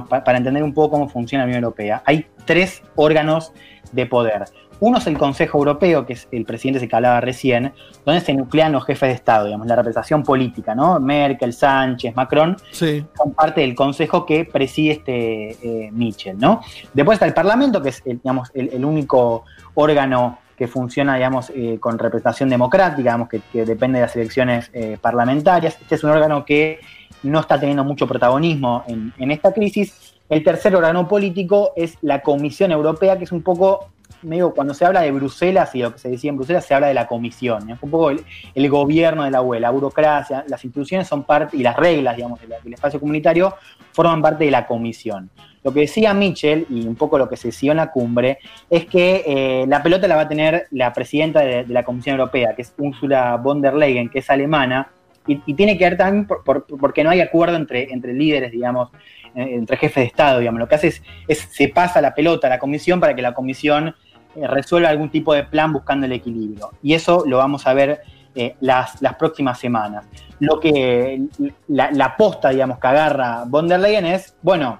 para 0.08 0.38
entender 0.38 0.62
un 0.62 0.72
poco 0.72 0.92
cómo 0.92 1.08
funciona 1.08 1.44
la 1.44 1.48
Unión 1.48 1.64
Europea, 1.64 2.02
hay 2.06 2.26
tres 2.46 2.82
órganos 2.96 3.52
de 3.92 4.06
poder. 4.06 4.44
Uno 4.78 4.98
es 4.98 5.06
el 5.06 5.16
Consejo 5.16 5.58
Europeo, 5.58 6.04
que 6.04 6.12
es 6.12 6.28
el 6.30 6.44
presidente 6.44 6.80
se 6.80 6.88
que 6.88 6.96
hablaba 6.96 7.20
recién, 7.20 7.72
donde 8.04 8.20
se 8.20 8.34
nuclean 8.34 8.72
los 8.72 8.84
jefes 8.84 9.08
de 9.08 9.14
Estado, 9.14 9.46
digamos, 9.46 9.66
la 9.66 9.76
representación 9.76 10.22
política, 10.22 10.74
¿no? 10.74 11.00
Merkel, 11.00 11.52
Sánchez, 11.52 12.14
Macron, 12.14 12.56
son 12.70 13.32
parte 13.34 13.62
del 13.62 13.74
Consejo 13.74 14.26
que 14.26 14.44
preside 14.44 14.92
este 14.92 15.50
eh, 15.86 15.90
Mitchell, 15.92 16.38
¿no? 16.38 16.60
Después 16.92 17.16
está 17.16 17.26
el 17.26 17.34
Parlamento, 17.34 17.82
que 17.82 17.88
es, 17.88 18.02
digamos, 18.04 18.50
el, 18.54 18.84
único 18.84 19.44
órgano 19.74 20.38
que 20.56 20.68
funciona, 20.68 21.14
digamos, 21.14 21.50
eh, 21.54 21.78
con 21.80 21.98
representación 21.98 22.48
democrática, 22.48 22.98
digamos, 22.98 23.28
que, 23.28 23.40
depende 23.64 23.98
de 23.98 24.06
las 24.06 24.16
elecciones 24.16 24.70
eh, 24.72 24.98
parlamentarias. 25.00 25.78
Este 25.80 25.94
es 25.94 26.04
un 26.04 26.10
órgano 26.10 26.44
que 26.44 26.80
no 27.22 27.40
está 27.40 27.58
teniendo 27.58 27.84
mucho 27.84 28.06
protagonismo 28.06 28.84
en, 28.86 29.12
en 29.18 29.30
esta 29.30 29.52
crisis. 29.52 30.14
El 30.28 30.42
tercer 30.42 30.74
órgano 30.74 31.06
político 31.08 31.72
es 31.76 31.96
la 32.02 32.20
Comisión 32.20 32.72
Europea, 32.72 33.16
que 33.16 33.24
es 33.24 33.32
un 33.32 33.42
poco 33.42 33.90
medio 34.22 34.52
cuando 34.52 34.74
se 34.74 34.84
habla 34.84 35.02
de 35.02 35.12
Bruselas 35.12 35.74
y 35.74 35.80
lo 35.80 35.92
que 35.92 35.98
se 35.98 36.08
decía 36.08 36.30
en 36.30 36.36
Bruselas, 36.36 36.64
se 36.64 36.74
habla 36.74 36.88
de 36.88 36.94
la 36.94 37.06
comisión, 37.06 37.70
es 37.70 37.78
un 37.80 37.90
poco 37.90 38.10
el, 38.10 38.70
gobierno 38.70 39.24
de 39.24 39.30
la 39.30 39.42
UE, 39.42 39.60
la 39.60 39.70
burocracia, 39.70 40.44
las 40.48 40.64
instituciones 40.64 41.06
son 41.06 41.24
parte, 41.24 41.56
y 41.56 41.62
las 41.62 41.76
reglas, 41.76 42.16
digamos, 42.16 42.40
del, 42.40 42.72
espacio 42.72 43.00
comunitario 43.00 43.54
forman 43.92 44.22
parte 44.22 44.44
de 44.44 44.50
la 44.50 44.66
comisión. 44.66 45.30
Lo 45.62 45.72
que 45.72 45.80
decía 45.80 46.14
Mitchell, 46.14 46.66
y 46.68 46.86
un 46.86 46.94
poco 46.94 47.18
lo 47.18 47.28
que 47.28 47.36
se 47.36 47.48
decidió 47.48 47.72
en 47.72 47.78
la 47.78 47.90
cumbre, 47.90 48.38
es 48.70 48.86
que 48.86 49.24
eh, 49.26 49.64
la 49.66 49.82
pelota 49.82 50.06
la 50.06 50.16
va 50.16 50.22
a 50.22 50.28
tener 50.28 50.66
la 50.70 50.92
presidenta 50.92 51.40
de, 51.40 51.66
la 51.66 51.84
Comisión 51.84 52.18
Europea, 52.18 52.54
que 52.54 52.62
es 52.62 52.72
Ursula 52.78 53.36
von 53.36 53.60
der 53.60 53.74
Leyen, 53.74 54.08
que 54.08 54.20
es 54.20 54.30
alemana, 54.30 54.90
y, 55.26 55.54
tiene 55.54 55.76
que 55.76 55.84
ver 55.84 55.96
también 55.96 56.26
porque 56.26 57.02
no 57.02 57.10
hay 57.10 57.20
acuerdo 57.20 57.56
entre, 57.56 57.92
entre 57.92 58.12
líderes, 58.12 58.52
digamos, 58.52 58.90
entre 59.36 59.76
jefes 59.76 60.02
de 60.02 60.04
Estado, 60.04 60.38
digamos. 60.40 60.58
Lo 60.58 60.68
que 60.68 60.74
hace 60.74 60.88
es, 61.28 61.38
se 61.38 61.68
pasa 61.68 62.00
la 62.00 62.14
pelota 62.14 62.46
a 62.46 62.50
la 62.50 62.58
comisión 62.58 62.98
para 63.00 63.14
que 63.14 63.22
la 63.22 63.34
comisión 63.34 63.94
eh, 64.34 64.46
resuelva 64.46 64.88
algún 64.88 65.10
tipo 65.10 65.34
de 65.34 65.44
plan 65.44 65.72
buscando 65.72 66.06
el 66.06 66.12
equilibrio. 66.12 66.70
Y 66.82 66.94
eso 66.94 67.24
lo 67.26 67.38
vamos 67.38 67.66
a 67.66 67.74
ver 67.74 68.00
eh, 68.34 68.56
las, 68.60 68.98
próximas 69.18 69.58
semanas. 69.58 70.06
Lo 70.40 70.58
que 70.58 71.22
la, 71.68 71.90
la, 71.92 72.16
posta, 72.16 72.50
digamos, 72.50 72.78
que 72.78 72.86
agarra 72.86 73.44
von 73.46 73.68
der 73.68 73.80
Leyen 73.80 74.06
es, 74.06 74.36
bueno, 74.42 74.78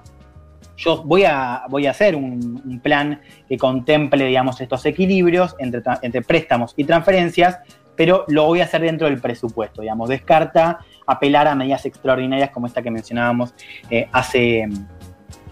yo 0.76 1.02
voy 1.02 1.24
a, 1.24 1.62
voy 1.68 1.86
a 1.86 1.90
hacer 1.90 2.14
un, 2.16 2.80
plan 2.82 3.20
que 3.48 3.56
contemple, 3.56 4.26
digamos, 4.26 4.60
estos 4.60 4.84
equilibrios 4.84 5.56
entre, 5.58 5.82
entre 6.02 6.22
préstamos 6.22 6.74
y 6.76 6.84
transferencias, 6.84 7.58
pero 7.96 8.24
lo 8.28 8.44
voy 8.44 8.60
a 8.60 8.64
hacer 8.64 8.82
dentro 8.82 9.08
del 9.08 9.20
presupuesto, 9.20 9.80
digamos, 9.80 10.08
descarta 10.08 10.80
apelar 11.06 11.48
a 11.48 11.54
medidas 11.54 11.84
extraordinarias 11.86 12.50
como 12.50 12.66
esta 12.66 12.82
que 12.82 12.90
mencionábamos 12.90 13.54
eh, 13.90 14.08
hace, 14.12 14.68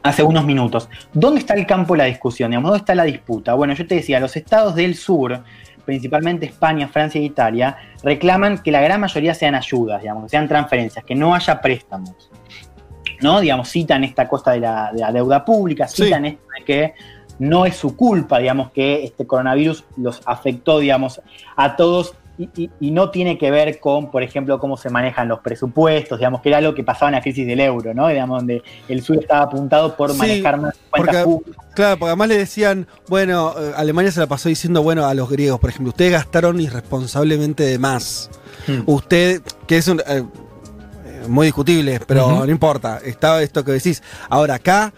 hace 0.03 0.23
unos 0.23 0.45
minutos. 0.45 0.89
¿Dónde 1.13 1.41
está 1.41 1.55
el 1.55 1.67
campo 1.67 1.95
de 1.95 1.99
la 1.99 2.05
discusión? 2.05 2.51
Digamos, 2.51 2.71
¿Dónde 2.71 2.81
está 2.81 2.95
la 2.95 3.05
disputa? 3.05 3.55
Bueno, 3.55 3.75
yo 3.75 3.87
te 3.87 3.97
decía, 3.97 4.21
los 4.21 4.37
estados 4.37 4.75
del 4.75 4.95
sur, 4.95 5.43
principalmente 5.85 6.47
España, 6.47 6.89
Francia 6.89 7.21
e 7.21 7.25
Italia, 7.25 7.77
reclaman 8.03 8.59
que 8.59 8.73
la 8.73 8.81
gran 8.81 9.01
mayoría 9.01 9.35
sean 9.35 9.55
ayudas, 9.55 10.01
digamos, 10.01 10.25
que 10.25 10.31
sean 10.31 10.49
transferencias, 10.49 11.05
que 11.05 11.15
no 11.15 11.35
haya 11.35 11.61
préstamos. 11.61 12.31
¿No? 13.21 13.41
Digamos, 13.41 13.71
citan 13.71 14.05
esta 14.05 14.29
cosa 14.29 14.51
de 14.53 14.61
la, 14.61 14.91
de 14.93 15.01
la 15.01 15.13
deuda 15.13 15.45
pública, 15.45 15.87
citan 15.87 16.27
esto 16.27 16.43
de 16.59 16.65
que 16.65 16.95
no 17.39 17.67
es 17.67 17.77
su 17.77 17.97
culpa, 17.97 18.39
digamos, 18.39 18.71
que 18.71 19.05
este 19.05 19.27
coronavirus 19.27 19.85
los 19.97 20.21
afectó, 20.25 20.79
digamos, 20.79 21.21
a 21.57 21.77
todos 21.77 22.15
y, 22.37 22.49
y- 22.57 22.71
y 22.81 22.91
no 22.91 23.11
tiene 23.11 23.39
que 23.39 23.51
ver 23.51 23.79
con, 23.81 24.11
por 24.11 24.23
ejemplo, 24.23 24.59
cómo 24.59 24.77
se 24.77 24.91
manejan 24.91 25.29
los 25.29 25.41
presupuestos, 25.41 26.19
digamos, 26.19 26.41
que 26.41 26.49
era 26.49 26.59
algo 26.59 26.75
que 26.75 26.83
pasaba 26.83 27.09
en 27.11 27.15
la 27.15 27.21
crisis 27.23 27.47
del 27.47 27.61
euro, 27.61 27.95
¿no? 27.95 28.09
Digamos, 28.09 28.39
donde 28.39 28.63
el 28.89 29.03
sur 29.03 29.17
estaba 29.19 29.43
apuntado 29.45 29.97
por 29.97 30.11
Sí, 30.13 30.19
manejar 30.19 30.61
más 30.61 30.75
cuentas 30.91 31.17
porque- 31.17 31.25
públicas. 31.25 31.65
Claro, 31.75 31.99
porque 31.99 32.09
además 32.11 32.29
le 32.29 32.39
decían, 32.39 32.87
bueno, 33.09 33.55
eh, 33.59 33.73
Alemania 33.77 34.11
se 34.13 34.21
la 34.21 34.27
pasó 34.27 34.49
diciendo, 34.49 34.83
bueno, 34.83 35.07
a 35.07 35.15
los 35.15 35.29
griegos, 35.29 35.59
por 35.61 35.71
ejemplo, 35.71 35.91
ustedes 35.91 36.13
gastaron 36.13 36.61
irresponsablemente 36.61 37.63
de 37.65 37.79
más. 37.79 38.31
Hmm. 38.67 38.83
Usted, 38.87 39.43
que 39.67 39.77
es 39.79 39.89
un, 39.89 40.01
eh, 40.07 40.23
muy 41.29 41.47
discutible, 41.47 42.01
pero 42.07 42.45
no 42.45 42.51
importa, 42.51 43.01
está 43.05 43.43
esto 43.43 43.65
que 43.65 43.73
decís. 43.73 44.03
Ahora, 44.29 44.55
acá 44.55 44.93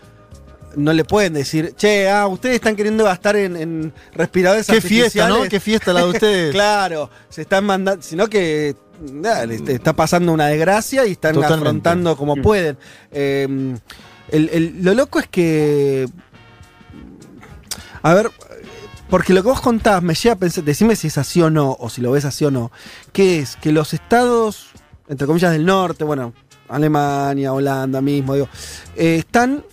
no 0.77 0.93
le 0.93 1.05
pueden 1.05 1.33
decir, 1.33 1.75
che, 1.77 2.09
ah, 2.09 2.27
ustedes 2.29 2.55
están 2.57 2.77
queriendo 2.77 3.03
gastar 3.05 3.35
en, 3.37 3.57
en 3.57 3.93
respiradores 4.13 4.67
Qué 4.67 4.81
fiesta, 4.81 5.29
¿no? 5.29 5.37
artificiales". 5.37 5.49
Qué 5.51 5.61
fiesta 5.61 5.93
la 5.93 6.03
de 6.05 6.09
ustedes. 6.11 6.53
claro, 6.53 7.11
se 7.29 7.43
están 7.43 7.65
mandando, 7.65 8.03
sino 8.03 8.29
que 8.29 8.77
nada, 9.13 9.45
le 9.47 9.57
está 9.73 9.93
pasando 9.95 10.33
una 10.33 10.47
desgracia 10.47 11.05
y 11.07 11.13
están 11.13 11.35
Totalmente. 11.35 11.63
afrontando 11.69 12.17
como 12.17 12.37
Mm. 12.37 12.43
pueden. 12.43 12.79
Eh, 13.11 13.47
el- 14.31 14.49
el- 14.53 14.79
lo 14.83 14.95
loco 14.95 15.19
es 15.19 15.27
que. 15.29 16.07
A 18.03 18.15
ver, 18.15 18.31
porque 19.11 19.33
lo 19.33 19.43
que 19.43 19.49
vos 19.49 19.61
contás 19.61 20.03
me 20.03 20.15
lleva 20.15 20.35
a 20.35 20.39
pensar, 20.39 20.65
decime 20.65 20.97
si 20.97 21.09
es 21.09 21.19
así 21.19 21.41
o 21.43 21.51
no, 21.51 21.77
o 21.79 21.89
si 21.91 22.01
lo 22.01 22.11
ves 22.13 22.25
así 22.25 22.45
o 22.45 22.51
no, 22.51 22.71
que 23.13 23.41
es 23.41 23.57
que 23.57 23.73
los 23.73 23.95
estados, 23.95 24.69
entre 25.09 25.27
comillas, 25.27 25.53
del 25.53 25.65
norte, 25.65 26.05
bueno, 26.05 26.33
Alemania, 26.69 27.53
Holanda 27.53 28.01
mismo, 28.01 28.35
digo, 28.35 28.49
eh, 28.97 29.17
están. 29.17 29.65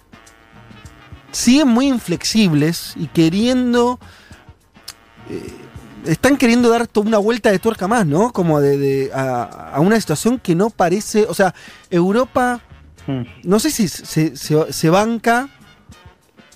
Siguen 1.34 1.68
muy 1.68 1.88
inflexibles 1.88 2.94
y 2.96 3.08
queriendo. 3.08 4.00
eh, 5.30 5.54
están 6.06 6.36
queriendo 6.38 6.70
dar 6.70 6.86
toda 6.88 7.08
una 7.08 7.18
vuelta 7.18 7.50
de 7.52 7.60
tuerca 7.60 7.88
más, 7.88 8.06
¿no? 8.06 8.34
Como 8.34 8.60
de, 8.60 8.78
de- 8.78 9.12
a, 9.14 9.44
a 9.74 9.80
una 9.80 10.00
situación 10.00 10.38
que 10.40 10.54
no 10.56 10.70
parece. 10.70 11.26
O 11.28 11.34
sea, 11.34 11.54
Europa 11.90 12.62
Hmm. 13.06 13.24
no 13.44 13.60
sé 13.60 13.70
si 13.70 13.90
se, 13.90 14.38
se- 14.38 14.72
se 14.72 14.90
banca 14.90 15.50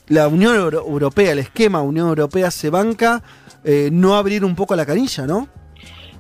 la 0.08 0.30
Unión 0.30 0.56
Euro- 0.56 0.80
Europea, 0.88 1.34
el 1.34 1.40
esquema 1.40 1.82
Unión 1.82 2.08
Europea 2.08 2.52
se 2.52 2.70
banca 2.70 3.22
eh, 3.66 3.90
no 3.92 4.16
abrir 4.16 4.46
un 4.46 4.56
poco 4.56 4.74
la 4.78 4.86
canilla, 4.86 5.28
¿no? 5.28 5.50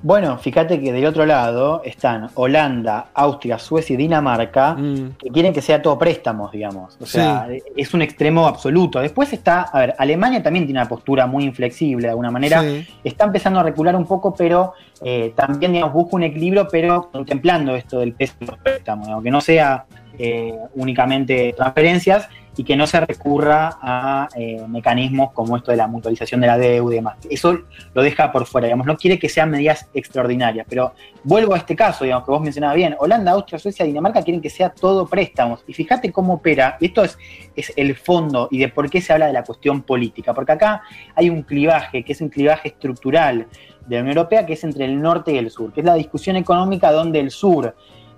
Bueno, 0.08 0.38
fíjate 0.38 0.80
que 0.80 0.94
del 0.94 1.06
otro 1.06 1.26
lado 1.26 1.82
están 1.84 2.30
Holanda, 2.36 3.08
Austria, 3.14 3.60
Suecia 3.60 3.94
y 3.94 3.98
Dinamarca, 3.98 4.74
Mm. 4.74 5.18
que 5.20 5.30
quieren 5.32 5.52
que 5.52 5.62
sea 5.62 5.82
todo 5.82 6.00
préstamos, 6.00 6.50
digamos. 6.54 6.98
O 7.02 7.06
sea, 7.06 7.50
es 7.76 7.94
un 7.94 8.02
extremo 8.02 8.48
absoluto. 8.48 9.02
Después 9.02 9.34
está, 9.34 9.64
a 9.64 9.80
ver, 9.80 9.96
Alemania 9.98 10.42
también 10.42 10.66
tiene 10.66 10.80
una 10.80 10.88
postura 10.88 11.28
muy 11.28 11.44
inflexible 11.44 12.04
de 12.08 12.12
alguna 12.12 12.32
manera. 12.32 12.62
Sí. 12.62 12.88
Está 13.04 13.26
empezando 13.26 13.60
a 13.60 13.64
recular 13.64 13.98
un 13.98 14.06
poco, 14.06 14.34
pero 14.34 14.76
eh, 15.04 15.34
también, 15.36 15.74
digamos, 15.74 15.94
busca 15.94 16.16
un 16.16 16.24
equilibrio, 16.24 16.70
pero 16.72 17.10
contemplando 17.12 17.76
esto 17.76 18.00
del 18.00 18.14
peso 18.14 18.36
de 18.40 18.46
los 18.46 18.58
préstamos, 18.60 19.08
digamos, 19.08 19.24
que 19.26 19.32
no 19.32 19.42
sea 19.42 19.88
eh, 20.18 20.56
únicamente 20.76 21.54
transferencias 21.58 22.30
y 22.58 22.64
que 22.64 22.76
no 22.76 22.88
se 22.88 23.00
recurra 23.00 23.78
a 23.82 24.28
eh, 24.36 24.66
mecanismos 24.68 25.32
como 25.32 25.56
esto 25.58 25.72
de 25.72 25.78
la 25.78 25.88
mutualización 25.88 26.42
de 26.42 26.48
la 26.48 26.58
deuda 26.58 26.94
y 26.94 26.98
demás. 26.98 27.18
Eso 27.30 27.60
lo 27.94 28.02
deja 28.02 28.32
por 28.32 28.46
fuera, 28.48 28.66
digamos, 28.66 28.88
no 28.88 28.98
quiere 28.98 29.20
que 29.20 29.30
sean 29.30 29.52
medidas 29.52 29.88
extraordinarias, 29.94 30.66
pero 30.68 30.94
vuelvo 31.24 31.54
a 31.54 31.58
este 31.58 31.76
caso, 31.76 32.04
digamos, 32.04 32.26
que 32.26 32.32
vos 32.32 32.42
mencionabas 32.42 32.76
bien, 32.76 32.96
Holanda, 33.00 33.32
Austria, 33.34 33.60
Suecia, 33.60 33.86
Dinamarca 33.86 34.24
quieren 34.24 34.42
que 34.42 34.50
sea 34.50 34.70
todo 34.70 35.06
préstamos, 35.06 35.64
y 35.68 35.74
fíjate 35.74 36.12
cómo 36.12 36.34
opera, 36.34 36.78
esto 36.82 37.04
es, 37.04 37.18
es 37.56 37.72
el 37.76 37.96
fondo 37.96 38.48
y 38.50 38.58
de 38.58 38.70
por 38.70 38.90
qué 38.90 39.02
se 39.02 39.14
habla 39.14 39.28
de 39.28 39.34
la 39.34 39.44
cuestión 39.44 39.84
política, 39.84 40.34
porque 40.34 40.54
acá 40.54 40.82
hay 41.16 41.30
un 41.30 41.44
clivaje, 41.44 42.04
que 42.04 42.14
es 42.14 42.22
un 42.22 42.30
clivaje 42.30 42.70
estructural 42.70 43.48
de 43.86 43.96
la 43.96 44.02
Unión 44.02 44.18
Europea, 44.18 44.46
que 44.46 44.54
es 44.54 44.64
entre 44.64 44.86
el 44.86 45.00
norte 45.00 45.32
y 45.32 45.38
el 45.38 45.52
sur, 45.52 45.72
que 45.72 45.82
es 45.82 45.86
la 45.86 45.94
discusión 45.94 46.36
económica 46.36 46.92
donde 46.92 47.20
el 47.20 47.30
sur 47.30 47.76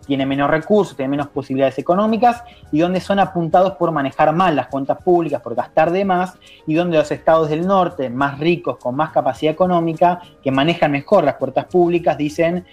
tiene 0.10 0.26
menos 0.26 0.50
recursos, 0.50 0.98
tiene 0.98 1.12
menos 1.12 1.28
posibilidades 1.28 1.78
económicas 1.78 2.44
y 2.72 2.80
donde 2.80 3.00
son 3.00 3.20
apuntados 3.20 3.74
por 3.74 3.92
manejar 3.92 4.34
mal 4.34 4.56
las 4.56 4.66
cuentas 4.66 4.98
públicas, 5.04 5.40
por 5.40 5.54
gastar 5.54 5.92
de 5.92 6.04
más, 6.04 6.34
y 6.66 6.74
donde 6.74 6.98
los 6.98 7.12
estados 7.12 7.48
del 7.48 7.68
norte, 7.68 8.10
más 8.10 8.40
ricos, 8.40 8.78
con 8.78 8.96
más 8.96 9.12
capacidad 9.12 9.54
económica, 9.54 10.20
que 10.42 10.50
manejan 10.50 10.92
mejor 10.92 11.24
las 11.24 11.36
puertas 11.36 11.66
públicas, 11.66 12.18
dicen 12.18 12.66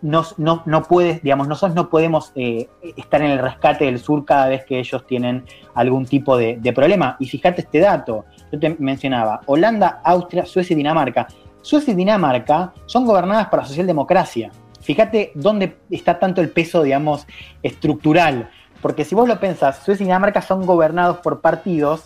no, 0.00 0.24
no, 0.38 0.62
no 0.64 0.82
puedes, 0.84 1.22
digamos, 1.22 1.46
nosotros 1.46 1.74
no 1.74 1.90
podemos 1.90 2.32
eh, 2.34 2.68
estar 2.96 3.20
en 3.20 3.32
el 3.32 3.38
rescate 3.38 3.84
del 3.84 3.98
sur 3.98 4.24
cada 4.24 4.48
vez 4.48 4.64
que 4.64 4.78
ellos 4.78 5.06
tienen 5.06 5.44
algún 5.74 6.06
tipo 6.06 6.38
de, 6.38 6.56
de 6.58 6.72
problema. 6.72 7.16
Y 7.20 7.26
fíjate 7.26 7.62
este 7.62 7.80
dato, 7.80 8.24
yo 8.50 8.58
te 8.58 8.76
mencionaba, 8.78 9.42
Holanda, 9.44 10.00
Austria, 10.04 10.46
Suecia 10.46 10.72
y 10.72 10.76
Dinamarca. 10.78 11.26
Suecia 11.60 11.92
y 11.92 11.96
Dinamarca 11.96 12.72
son 12.86 13.04
gobernadas 13.04 13.48
por 13.48 13.58
la 13.58 13.66
socialdemocracia. 13.66 14.50
Fíjate 14.80 15.32
dónde 15.34 15.76
está 15.90 16.18
tanto 16.18 16.40
el 16.40 16.50
peso, 16.50 16.82
digamos, 16.82 17.26
estructural. 17.62 18.50
Porque 18.80 19.04
si 19.04 19.14
vos 19.14 19.28
lo 19.28 19.40
pensás, 19.40 19.82
Suecia 19.84 20.04
y 20.04 20.06
Dinamarca 20.06 20.40
son 20.40 20.64
gobernados 20.64 21.18
por 21.18 21.40
partidos 21.40 22.04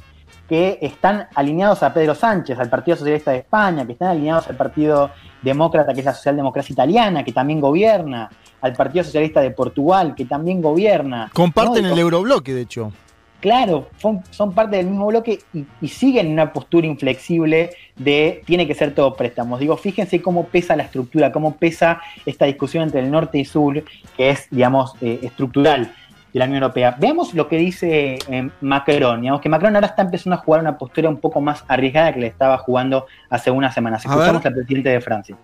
que 0.49 0.79
están 0.83 1.29
alineados 1.35 1.83
a 1.83 1.95
Pedro 1.95 2.15
Sánchez, 2.15 2.59
al 2.59 2.69
Partido 2.69 2.97
Socialista 2.97 3.31
de 3.31 3.39
España, 3.39 3.87
que 3.87 3.93
están 3.93 4.09
alineados 4.09 4.49
al 4.49 4.57
Partido 4.57 5.11
Demócrata, 5.41 5.95
que 5.95 6.01
es 6.01 6.07
la 6.07 6.15
socialdemocracia 6.15 6.73
italiana, 6.73 7.25
que 7.25 7.33
también 7.33 7.61
gobierna, 7.61 8.29
al 8.61 8.73
Partido 8.75 9.05
Socialista 9.05 9.41
de 9.41 9.51
Portugal, 9.51 10.15
que 10.15 10.25
también 10.25 10.61
gobierna. 10.61 11.31
Comparten 11.33 11.85
¿no? 11.85 11.93
el 11.93 11.99
eurobloque, 11.99 12.53
de 12.53 12.63
hecho. 12.63 12.93
Claro, 13.43 13.89
son, 13.99 14.23
son 14.31 14.55
parte 14.55 14.77
del 14.77 14.87
mismo 14.87 15.09
bloque 15.09 15.41
y, 15.53 15.67
y 15.81 15.89
siguen 15.89 16.27
en 16.27 16.33
una 16.35 16.53
postura 16.53 16.87
inflexible 16.87 17.71
de 17.97 18.41
tiene 18.47 18.69
que 18.69 18.75
ser 18.75 18.95
todo 18.95 19.15
préstamos. 19.15 19.59
Digo, 19.59 19.77
fíjense 19.77 20.23
cómo 20.23 20.47
pesa 20.47 20.77
la 20.77 20.85
estructura, 20.85 21.33
cómo 21.33 21.57
pesa 21.57 22.01
esta 22.25 22.47
discusión 22.47 22.85
entre 22.85 23.01
el 23.01 23.11
norte 23.11 23.39
y 23.39 23.45
sur, 23.45 23.83
que 24.17 24.31
es, 24.31 24.47
digamos, 24.49 24.95
eh, 25.01 25.19
estructural 25.25 25.93
de 26.33 26.39
la 26.39 26.45
Unión 26.45 26.63
Europea. 26.63 26.97
Veamos 27.01 27.35
lo 27.35 27.49
que 27.49 27.57
dice 27.57 28.17
eh, 28.29 28.51
Macron. 28.61 29.21
Digamos 29.21 29.41
que 29.41 29.49
Macron 29.49 29.75
ahora 29.75 29.89
está 29.89 30.03
empezando 30.03 30.37
a 30.37 30.39
jugar 30.39 30.61
una 30.61 30.79
postura 30.79 31.09
un 31.09 31.19
poco 31.19 31.41
más 31.41 31.65
arriesgada 31.67 32.13
que 32.15 32.21
le 32.21 32.29
estaba 32.29 32.59
jugando 32.59 33.07
hace 33.29 33.51
unas 33.51 33.75
semanas. 33.75 34.05
Escuchamos 34.05 34.47
al 34.47 34.55
presidente 34.55 34.89
de 34.89 35.01
Francia. 35.01 35.37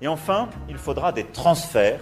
Et 0.00 0.08
enfin, 0.08 0.48
il 0.68 0.78
faudra 0.78 1.12
des 1.12 1.24
transferts 1.32 2.00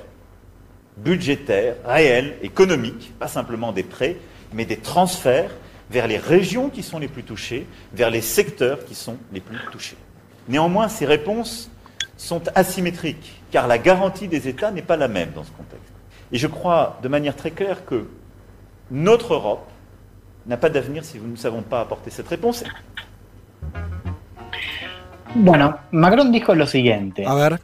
budgétaires, 0.97 1.77
réels, 1.85 2.37
économiques, 2.43 3.13
pas 3.19 3.29
simplement 3.29 3.73
des 3.73 3.83
prêts, 3.83 4.17
mais 4.53 4.65
des 4.65 4.77
transferts 4.77 5.51
vers 5.91 6.07
les 6.07 6.19
régions 6.19 6.71
qui 6.71 6.83
sont 6.83 6.99
les 6.99 7.09
plus 7.09 7.25
touchées, 7.25 7.67
vers 7.93 8.11
les 8.11 8.21
secteurs 8.21 8.85
qui 8.85 8.95
sont 8.95 9.17
les 9.33 9.41
plus 9.41 9.59
touchés. 9.73 9.97
Néanmoins, 10.49 10.89
ces 10.89 11.07
réponses 11.07 11.71
sont 12.17 12.43
asymétriques, 12.55 13.43
car 13.51 13.67
la 13.67 13.79
garantie 13.79 14.29
des 14.29 14.49
États 14.49 14.71
n'est 14.71 14.83
pas 14.83 14.97
la 14.97 15.09
même 15.09 15.31
dans 15.35 15.45
ce 15.45 15.51
contexte. 15.51 15.93
Et 16.33 16.39
je 16.39 16.47
crois 16.47 16.99
de 17.03 17.09
manière 17.09 17.35
très 17.35 17.51
claire 17.51 17.85
que 17.85 18.07
notre 18.91 19.35
Europe 19.35 19.69
n'a 20.47 20.57
pas 20.57 20.71
d'avenir 20.71 21.05
si 21.05 21.19
nous 21.19 21.31
ne 21.31 21.37
savons 21.37 21.63
pas 21.63 21.81
apporter 21.81 22.11
cette 22.11 22.29
réponse. 22.29 22.65
Bueno, 25.35 25.75
Macron 25.93 26.31
dijo 26.31 26.55
lo 26.55 26.67
siguiente. 26.67 27.25
A 27.25 27.35
ver. 27.35 27.59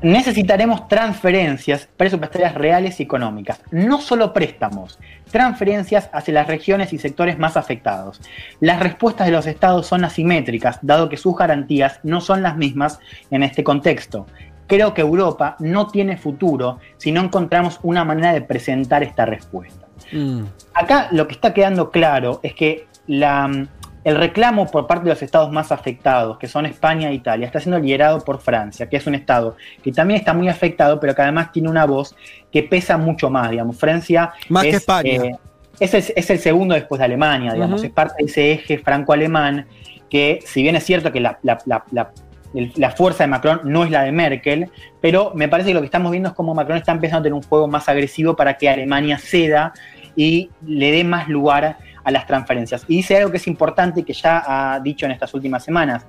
Necesitaremos 0.00 0.86
transferencias 0.86 1.88
presupuestarias 1.96 2.54
reales 2.54 3.00
y 3.00 3.02
económicas, 3.02 3.60
no 3.72 4.00
solo 4.00 4.32
préstamos, 4.32 4.96
transferencias 5.32 6.08
hacia 6.12 6.34
las 6.34 6.46
regiones 6.46 6.92
y 6.92 6.98
sectores 6.98 7.36
más 7.36 7.56
afectados. 7.56 8.20
Las 8.60 8.78
respuestas 8.78 9.26
de 9.26 9.32
los 9.32 9.48
estados 9.48 9.88
son 9.88 10.04
asimétricas, 10.04 10.78
dado 10.82 11.08
que 11.08 11.16
sus 11.16 11.36
garantías 11.36 11.98
no 12.04 12.20
son 12.20 12.42
las 12.42 12.56
mismas 12.56 13.00
en 13.32 13.42
este 13.42 13.64
contexto. 13.64 14.26
Creo 14.68 14.94
que 14.94 15.00
Europa 15.00 15.56
no 15.58 15.88
tiene 15.88 16.16
futuro 16.16 16.78
si 16.96 17.10
no 17.10 17.20
encontramos 17.20 17.80
una 17.82 18.04
manera 18.04 18.32
de 18.32 18.42
presentar 18.42 19.02
esta 19.02 19.26
respuesta. 19.26 19.84
Mm. 20.12 20.42
Acá 20.74 21.08
lo 21.10 21.26
que 21.26 21.34
está 21.34 21.52
quedando 21.52 21.90
claro 21.90 22.38
es 22.44 22.54
que 22.54 22.86
la, 23.08 23.66
el 24.04 24.16
reclamo 24.16 24.66
por 24.70 24.86
parte 24.86 25.04
de 25.04 25.10
los 25.10 25.22
estados 25.22 25.50
más 25.52 25.72
afectados, 25.72 26.38
que 26.38 26.46
son 26.46 26.66
España 26.66 27.10
e 27.10 27.14
Italia, 27.14 27.46
está 27.46 27.60
siendo 27.60 27.78
liderado 27.78 28.20
por 28.24 28.40
Francia, 28.40 28.88
que 28.88 28.96
es 28.96 29.06
un 29.06 29.14
estado 29.14 29.56
que 29.82 29.92
también 29.92 30.18
está 30.20 30.32
muy 30.34 30.48
afectado, 30.48 30.98
pero 31.00 31.14
que 31.14 31.22
además 31.22 31.52
tiene 31.52 31.68
una 31.68 31.84
voz 31.84 32.14
que 32.52 32.62
pesa 32.62 32.96
mucho 32.96 33.28
más, 33.28 33.50
digamos. 33.50 33.76
Francia 33.78 34.32
Más 34.48 34.62
que 34.62 34.68
es, 34.70 34.76
España. 34.76 35.10
eh, 35.10 35.36
es, 35.80 35.94
el, 35.94 36.04
es 36.16 36.30
el 36.30 36.38
segundo 36.38 36.74
después 36.74 36.98
de 37.00 37.04
Alemania, 37.06 37.52
digamos, 37.52 37.80
Ujú. 37.80 37.86
es 37.88 37.92
parte 37.92 38.14
de 38.18 38.24
ese 38.30 38.52
eje 38.52 38.78
franco-alemán 38.78 39.66
que, 40.08 40.38
si 40.46 40.62
bien 40.62 40.74
es 40.76 40.84
cierto 40.84 41.12
que 41.12 41.20
la, 41.20 41.38
la- 41.42 41.58
la- 41.66 41.84
la 41.92 42.10
el- 42.54 42.72
la 42.76 42.90
fuerza 42.92 43.24
de 43.24 43.28
Macron 43.28 43.60
no 43.64 43.84
es 43.84 43.90
la 43.90 44.04
de 44.04 44.10
Merkel, 44.12 44.70
pero 45.02 45.32
me 45.34 45.48
parece 45.48 45.68
que 45.68 45.74
lo 45.74 45.80
que 45.80 45.86
estamos 45.86 46.10
viendo 46.10 46.30
es 46.30 46.34
como 46.34 46.54
Macron 46.54 46.78
está 46.78 46.92
empezando 46.92 47.18
a 47.20 47.22
tener 47.24 47.34
un 47.34 47.42
juego 47.42 47.68
más 47.68 47.88
agresivo 47.90 48.34
para 48.36 48.56
que 48.56 48.70
Alemania 48.70 49.18
ceda 49.18 49.74
y 50.16 50.48
le 50.66 50.90
dé 50.90 51.04
más 51.04 51.28
lugar 51.28 51.76
a 52.04 52.10
las 52.10 52.26
transferencias. 52.26 52.84
Y 52.88 52.96
dice 52.96 53.16
algo 53.16 53.30
que 53.30 53.36
es 53.38 53.46
importante 53.46 54.02
que 54.02 54.12
ya 54.12 54.42
ha 54.46 54.80
dicho 54.80 55.06
en 55.06 55.12
estas 55.12 55.32
últimas 55.34 55.64
semanas. 55.64 56.06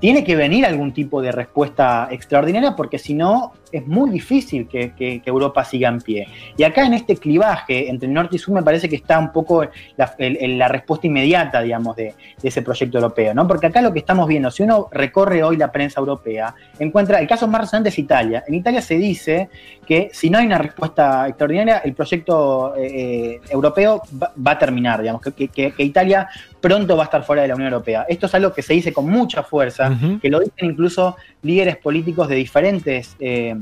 Tiene 0.00 0.24
que 0.24 0.36
venir 0.36 0.66
algún 0.66 0.92
tipo 0.92 1.22
de 1.22 1.32
respuesta 1.32 2.08
extraordinaria 2.10 2.76
porque 2.76 2.98
si 2.98 3.14
no 3.14 3.54
es 3.72 3.86
muy 3.86 4.10
difícil 4.10 4.68
que, 4.68 4.92
que- 4.92 5.20
que 5.20 5.30
Europa 5.30 5.64
siga 5.64 5.88
en 5.88 6.00
pie. 6.00 6.28
Y 6.56 6.62
acá 6.62 6.86
en 6.86 6.94
este 6.94 7.16
clivaje 7.16 7.88
entre 7.90 8.08
norte 8.08 8.36
y 8.36 8.38
sur 8.38 8.54
me 8.54 8.62
parece 8.62 8.88
que 8.88 8.96
está 8.96 9.18
un 9.18 9.32
poco 9.32 9.64
la, 9.96 10.14
el- 10.18 10.36
el- 10.40 10.58
la 10.58 10.68
respuesta 10.68 11.06
inmediata, 11.06 11.60
digamos, 11.62 11.96
de, 11.96 12.14
de 12.40 12.48
ese 12.48 12.62
proyecto 12.62 12.98
europeo, 12.98 13.34
¿no? 13.34 13.46
Porque 13.48 13.66
acá 13.66 13.80
lo 13.82 13.92
que 13.92 13.98
estamos 13.98 14.28
viendo, 14.28 14.50
si 14.50 14.62
uno 14.62 14.88
recorre 14.92 15.42
hoy 15.42 15.56
la 15.56 15.72
prensa 15.72 16.00
europea, 16.00 16.54
encuentra, 16.78 17.20
el 17.20 17.26
caso 17.26 17.48
más 17.48 17.62
resonante 17.62 17.88
es 17.90 17.98
Italia. 17.98 18.44
En 18.46 18.54
Italia 18.54 18.80
se 18.80 18.96
dice 18.96 19.48
que 19.86 20.10
si 20.12 20.30
no 20.30 20.38
hay 20.38 20.46
una 20.46 20.58
respuesta 20.58 21.26
extraordinaria, 21.28 21.78
el 21.78 21.94
proyecto 21.94 22.74
eh, 22.76 23.40
europeo 23.50 24.02
va, 24.22 24.32
va 24.44 24.50
a 24.52 24.58
terminar, 24.58 25.00
digamos, 25.00 25.20
que, 25.22 25.48
que- 25.48 25.72
Italia 25.78 26.28
pronto 26.60 26.96
va 26.96 27.04
a 27.04 27.06
estar 27.06 27.22
fuera 27.24 27.42
de 27.42 27.48
la 27.48 27.54
Unión 27.54 27.72
Europea. 27.72 28.06
Esto 28.08 28.26
es 28.26 28.34
algo 28.34 28.52
que 28.52 28.62
se 28.62 28.72
dice 28.74 28.92
con 28.92 29.08
mucha 29.08 29.42
fuerza, 29.42 29.96
que 30.20 30.28
lo 30.30 30.40
dicen 30.40 30.70
incluso 30.70 31.16
líderes 31.42 31.76
políticos 31.76 32.28
de 32.28 32.34
diferentes 32.34 33.16
eh, 33.20 33.54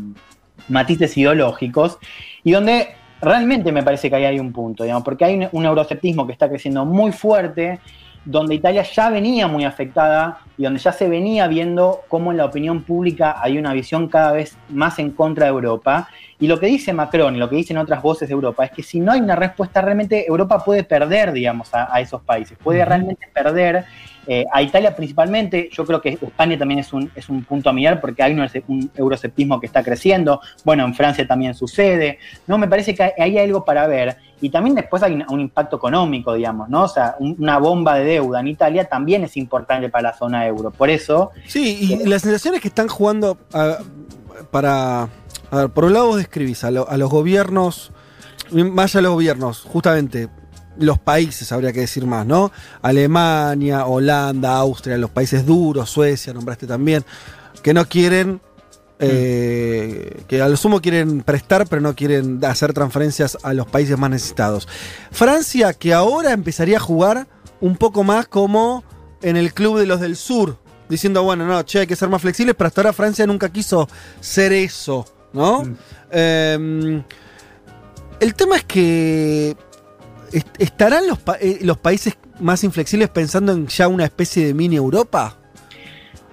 matices 0.68 1.16
ideológicos, 1.16 1.98
y 2.42 2.52
donde 2.52 2.88
realmente 3.20 3.72
me 3.72 3.82
parece 3.82 4.08
que 4.10 4.16
ahí 4.16 4.24
hay 4.24 4.38
un 4.38 4.52
punto, 4.52 4.84
digamos, 4.84 5.04
porque 5.04 5.24
hay 5.24 5.34
un, 5.36 5.48
un 5.52 5.64
euroceptismo 5.64 6.26
que 6.26 6.32
está 6.32 6.48
creciendo 6.48 6.84
muy 6.84 7.12
fuerte, 7.12 7.80
donde 8.24 8.54
Italia 8.54 8.82
ya 8.82 9.10
venía 9.10 9.46
muy 9.46 9.64
afectada 9.64 10.38
y 10.56 10.64
donde 10.64 10.80
ya 10.80 10.92
se 10.92 11.08
venía 11.08 11.46
viendo 11.46 12.00
cómo 12.08 12.30
en 12.30 12.38
la 12.38 12.46
opinión 12.46 12.82
pública 12.82 13.36
hay 13.38 13.58
una 13.58 13.74
visión 13.74 14.08
cada 14.08 14.32
vez 14.32 14.56
más 14.70 14.98
en 14.98 15.10
contra 15.10 15.44
de 15.44 15.50
Europa. 15.50 16.08
Y 16.40 16.46
lo 16.46 16.58
que 16.58 16.66
dice 16.66 16.92
Macron 16.92 17.36
y 17.36 17.38
lo 17.38 17.48
que 17.50 17.56
dicen 17.56 17.76
otras 17.76 18.02
voces 18.02 18.28
de 18.28 18.34
Europa 18.34 18.64
es 18.64 18.70
que 18.70 18.82
si 18.82 18.98
no 18.98 19.12
hay 19.12 19.20
una 19.20 19.36
respuesta, 19.36 19.82
realmente 19.82 20.26
Europa 20.26 20.64
puede 20.64 20.84
perder, 20.84 21.32
digamos, 21.32 21.74
a, 21.74 21.94
a 21.94 22.00
esos 22.00 22.22
países, 22.22 22.56
puede 22.62 22.84
realmente 22.84 23.28
perder 23.32 23.84
eh, 24.26 24.44
a 24.52 24.62
Italia 24.62 24.94
principalmente. 24.96 25.68
Yo 25.72 25.84
creo 25.84 26.00
que 26.00 26.18
España 26.20 26.58
también 26.58 26.80
es 26.80 26.92
un, 26.92 27.10
es 27.14 27.28
un 27.28 27.44
punto 27.44 27.70
a 27.70 27.72
mirar 27.72 28.00
porque 28.00 28.22
hay 28.22 28.32
un, 28.32 28.40
un 28.68 28.90
euroceptismo 28.94 29.60
que 29.60 29.66
está 29.66 29.82
creciendo. 29.82 30.40
Bueno, 30.64 30.84
en 30.84 30.94
Francia 30.94 31.26
también 31.26 31.54
sucede. 31.54 32.18
No, 32.46 32.58
me 32.58 32.68
parece 32.68 32.94
que 32.94 33.02
hay, 33.02 33.12
hay 33.18 33.38
algo 33.38 33.64
para 33.64 33.86
ver. 33.86 34.16
Y 34.40 34.50
también 34.50 34.74
después 34.74 35.02
hay 35.02 35.14
un, 35.14 35.24
un 35.30 35.40
impacto 35.40 35.76
económico, 35.76 36.34
digamos, 36.34 36.68
¿no? 36.68 36.82
O 36.82 36.88
sea, 36.88 37.16
un- 37.18 37.36
una 37.38 37.58
bomba 37.58 37.94
de 37.94 38.04
deuda 38.04 38.40
en 38.40 38.48
Italia 38.48 38.84
también 38.84 39.24
es 39.24 39.36
importante 39.36 39.88
para 39.88 40.10
la 40.10 40.14
zona 40.16 40.46
euro. 40.46 40.70
Por 40.70 40.90
eso, 40.90 41.30
Sí, 41.46 41.78
y 42.02 42.06
la 42.06 42.18
sensación 42.18 42.54
es 42.54 42.60
que 42.60 42.68
están 42.68 42.88
jugando 42.88 43.38
a- 43.52 43.78
para. 44.50 45.08
A 45.50 45.56
ver, 45.56 45.68
por 45.70 45.84
un 45.84 45.92
lado 45.92 46.08
vos 46.08 46.16
describís 46.18 46.64
a, 46.64 46.70
lo- 46.70 46.88
a 46.88 46.96
los 46.96 47.08
gobiernos, 47.10 47.92
más 48.50 48.90
allá 48.94 48.98
de 48.98 49.02
los 49.02 49.12
gobiernos, 49.12 49.62
justamente 49.62 50.28
los 50.78 50.98
países, 50.98 51.50
habría 51.52 51.72
que 51.72 51.80
decir 51.80 52.06
más, 52.06 52.26
¿no? 52.26 52.50
Alemania, 52.82 53.86
Holanda, 53.86 54.56
Austria, 54.56 54.98
los 54.98 55.10
países 55.10 55.46
duros, 55.46 55.90
Suecia, 55.90 56.32
nombraste 56.32 56.66
también, 56.66 57.04
que 57.62 57.74
no 57.74 57.86
quieren. 57.86 58.40
eh, 59.00 60.22
que 60.28 60.40
a 60.40 60.48
lo 60.48 60.56
sumo 60.56 60.80
quieren 60.80 61.22
prestar, 61.22 61.66
pero 61.66 61.82
no 61.82 61.94
quieren 61.94 62.42
hacer 62.44 62.72
transferencias 62.72 63.36
a 63.42 63.52
los 63.52 63.66
países 63.66 63.98
más 63.98 64.08
necesitados. 64.08 64.66
Francia, 65.10 65.74
que 65.74 65.92
ahora 65.92 66.32
empezaría 66.32 66.78
a 66.78 66.80
jugar 66.80 67.26
un 67.60 67.76
poco 67.76 68.04
más 68.04 68.28
como 68.28 68.84
en 69.20 69.36
el 69.36 69.52
club 69.52 69.78
de 69.78 69.86
los 69.86 70.00
del 70.00 70.16
sur, 70.16 70.58
diciendo, 70.88 71.22
bueno, 71.22 71.46
no, 71.46 71.62
che, 71.64 71.80
hay 71.80 71.86
que 71.86 71.96
ser 71.96 72.08
más 72.08 72.22
flexibles, 72.22 72.54
pero 72.56 72.68
hasta 72.68 72.80
ahora 72.82 72.92
Francia 72.92 73.26
nunca 73.26 73.48
quiso 73.50 73.88
ser 74.20 74.52
eso, 74.52 75.04
¿no? 75.32 75.64
Mm. 75.64 75.76
Eh, 76.12 77.02
el 78.20 78.34
tema 78.34 78.56
es 78.56 78.64
que 78.64 79.56
estarán 80.58 81.06
los, 81.06 81.18
pa- 81.18 81.38
eh, 81.40 81.58
los 81.62 81.78
países 81.78 82.14
más 82.40 82.64
inflexibles 82.64 83.08
pensando 83.10 83.52
en 83.52 83.66
ya 83.68 83.88
una 83.88 84.04
especie 84.04 84.46
de 84.46 84.54
mini 84.54 84.76
Europa. 84.76 85.36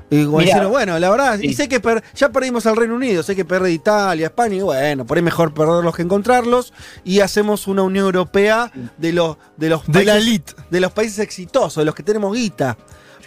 Y 0.10 0.26
Mirá, 0.26 0.40
diciendo, 0.44 0.70
bueno, 0.70 1.00
la 1.00 1.10
verdad, 1.10 1.40
y 1.40 1.50
sí. 1.50 1.54
sé 1.54 1.70
que 1.70 1.80
per- 1.80 2.04
ya 2.16 2.28
perdimos 2.30 2.66
al 2.66 2.76
Reino 2.76 2.96
Unido, 2.96 3.24
sé 3.24 3.34
que 3.34 3.46
perdí 3.46 3.72
Italia, 3.72 4.26
España, 4.28 4.56
y 4.56 4.62
bueno, 4.62 5.06
por 5.06 5.16
ahí 5.16 5.24
mejor 5.24 5.54
perderlos 5.54 5.96
que 5.96 6.02
encontrarlos, 6.02 6.74
y 7.06 7.22
hacemos 7.22 7.66
una 7.68 7.84
Unión 7.84 8.06
Europea 8.08 8.70
de 8.98 9.14
los, 9.14 9.38
de 9.56 9.70
los 9.70 9.88
De 9.88 10.04
la 10.04 10.14
países- 10.14 10.28
elite. 10.28 10.54
de 10.70 10.80
los 10.82 10.92
países 10.92 11.20
exitosos, 11.20 11.76
de 11.82 11.86
los 11.86 11.96
que 11.96 12.04
tenemos 12.04 12.36
guita. 12.36 12.78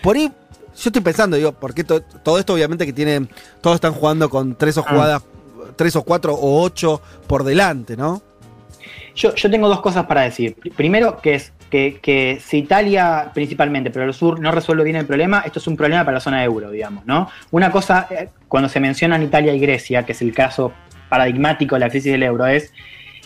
Por 0.03 0.17
ahí, 0.17 0.27
yo 0.29 0.89
estoy 0.91 1.01
pensando, 1.01 1.39
digo, 1.39 1.53
porque 1.53 1.85
to- 1.85 2.03
todo 2.03 2.39
esto 2.39 2.53
obviamente 2.53 2.85
que 2.85 2.93
tienen, 2.93 3.31
todos 3.63 3.77
están 3.77 3.95
jugando 3.95 4.29
con 4.29 4.55
tres 4.55 4.77
o 4.77 4.85
Ah. 4.87 4.91
jugadas, 4.91 5.23
tres 5.77 5.97
o 5.97 6.03
cuatro 6.03 6.35
o 6.35 6.61
ocho 6.63 7.01
por 7.27 7.45
delante, 7.45 7.97
¿no? 7.97 8.21
Yo, 9.15 9.35
yo 9.35 9.51
tengo 9.51 9.69
dos 9.69 9.81
cosas 9.81 10.07
para 10.07 10.23
decir. 10.23 10.57
Primero, 10.77 11.19
que 11.21 11.35
es 11.35 11.53
que, 11.71 11.99
que 12.01 12.41
si 12.45 12.59
Italia 12.59 13.31
principalmente, 13.35 13.91
pero 13.91 14.05
el 14.05 14.15
sur 14.15 14.39
no 14.41 14.51
resuelve 14.53 14.85
bien 14.85 14.97
el 14.97 15.07
problema, 15.07 15.43
esto 15.45 15.59
es 15.59 15.67
un 15.67 15.77
problema 15.77 16.05
para 16.05 16.17
la 16.17 16.21
zona 16.21 16.45
euro, 16.45 16.71
digamos, 16.71 17.05
¿no? 17.07 17.29
Una 17.51 17.71
cosa, 17.71 18.07
eh, 18.11 18.29
cuando 18.49 18.69
se 18.69 18.81
mencionan 18.81 19.23
Italia 19.23 19.53
y 19.55 19.59
Grecia, 19.59 20.05
que 20.05 20.13
es 20.13 20.23
el 20.23 20.33
caso 20.33 20.73
paradigmático 21.09 21.75
de 21.75 21.81
la 21.81 21.91
crisis 21.91 22.13
del 22.13 22.23
euro, 22.23 22.47
es 22.47 22.73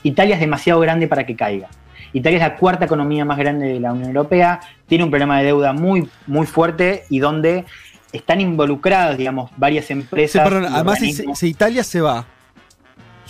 Italia 0.03 0.35
es 0.35 0.41
demasiado 0.41 0.81
grande 0.81 1.09
para 1.09 1.27
que 1.27 1.37
caiga. 1.37 1.69
Italia 2.13 2.39
es 2.39 2.43
la 2.43 2.57
cuarta 2.57 2.87
economía 2.87 3.25
más 3.25 3.37
grande 3.37 3.67
de 3.67 3.81
la 3.81 3.93
Unión 3.93 4.09
Europea, 4.09 4.61
tiene 4.87 5.05
un 5.05 5.11
problema 5.11 5.39
de 5.39 5.47
deuda 5.47 5.73
muy, 5.75 6.09
muy 6.27 6.47
fuerte 6.47 7.05
y 7.11 7.19
donde 7.19 7.67
están 8.13 8.41
involucradas, 8.41 9.19
digamos, 9.19 9.51
varias 9.59 9.87
Sí, 9.87 9.93
empresas. 9.93 10.43
perdón, 10.43 10.67
además, 10.73 10.99
si 11.35 11.47
Italia 11.49 11.85
se 11.85 12.01
va, 12.01 12.25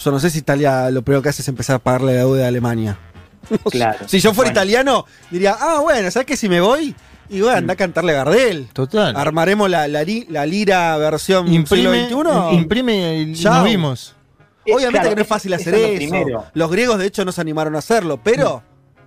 yo 0.02 0.10
no 0.10 0.18
sé 0.20 0.30
si 0.30 0.38
Italia 0.38 0.90
lo 0.90 1.02
primero 1.02 1.22
que 1.22 1.28
hace 1.28 1.42
es 1.42 1.48
empezar 1.48 1.76
a 1.76 1.78
pagarle 1.78 2.14
la 2.14 2.20
deuda 2.20 2.44
a 2.44 2.48
Alemania. 2.48 2.98
Claro. 3.70 3.98
Si 4.06 4.18
yo 4.20 4.34
fuera 4.34 4.50
Bueno. 4.50 4.60
italiano, 4.60 5.04
diría, 5.30 5.56
ah, 5.58 5.78
bueno, 5.80 6.10
¿sabes 6.10 6.26
qué? 6.26 6.36
Si 6.36 6.48
me 6.48 6.60
voy, 6.60 6.94
y 7.30 7.40
voy 7.40 7.50
a 7.50 7.56
andar 7.58 7.74
a 7.74 7.76
cantarle 7.78 8.12
a 8.12 8.16
Gardel. 8.24 8.66
Total. 8.72 9.16
Armaremos 9.16 9.70
la, 9.70 9.88
la, 9.88 10.02
li- 10.02 10.26
la 10.28 10.44
lira 10.44 10.96
versión 10.98 11.50
Imprime, 11.52 12.08
siglo 12.08 12.22
XXI. 12.50 12.56
imprime 12.56 13.18
y 13.20 13.34
Chao. 13.34 13.54
nos 13.54 13.64
vimos. 13.64 14.14
Obviamente 14.64 14.90
claro, 14.98 15.08
que 15.10 15.14
no 15.16 15.22
es 15.22 15.28
fácil 15.28 15.52
eso 15.54 15.62
hacer 15.62 15.74
es 15.74 16.10
lo 16.10 16.16
eso. 16.16 16.44
Los 16.52 16.70
griegos, 16.70 16.98
de 16.98 17.06
hecho, 17.06 17.24
no 17.24 17.32
se 17.32 17.40
animaron 17.40 17.74
a 17.74 17.78
hacerlo, 17.78 18.20
pero, 18.22 18.62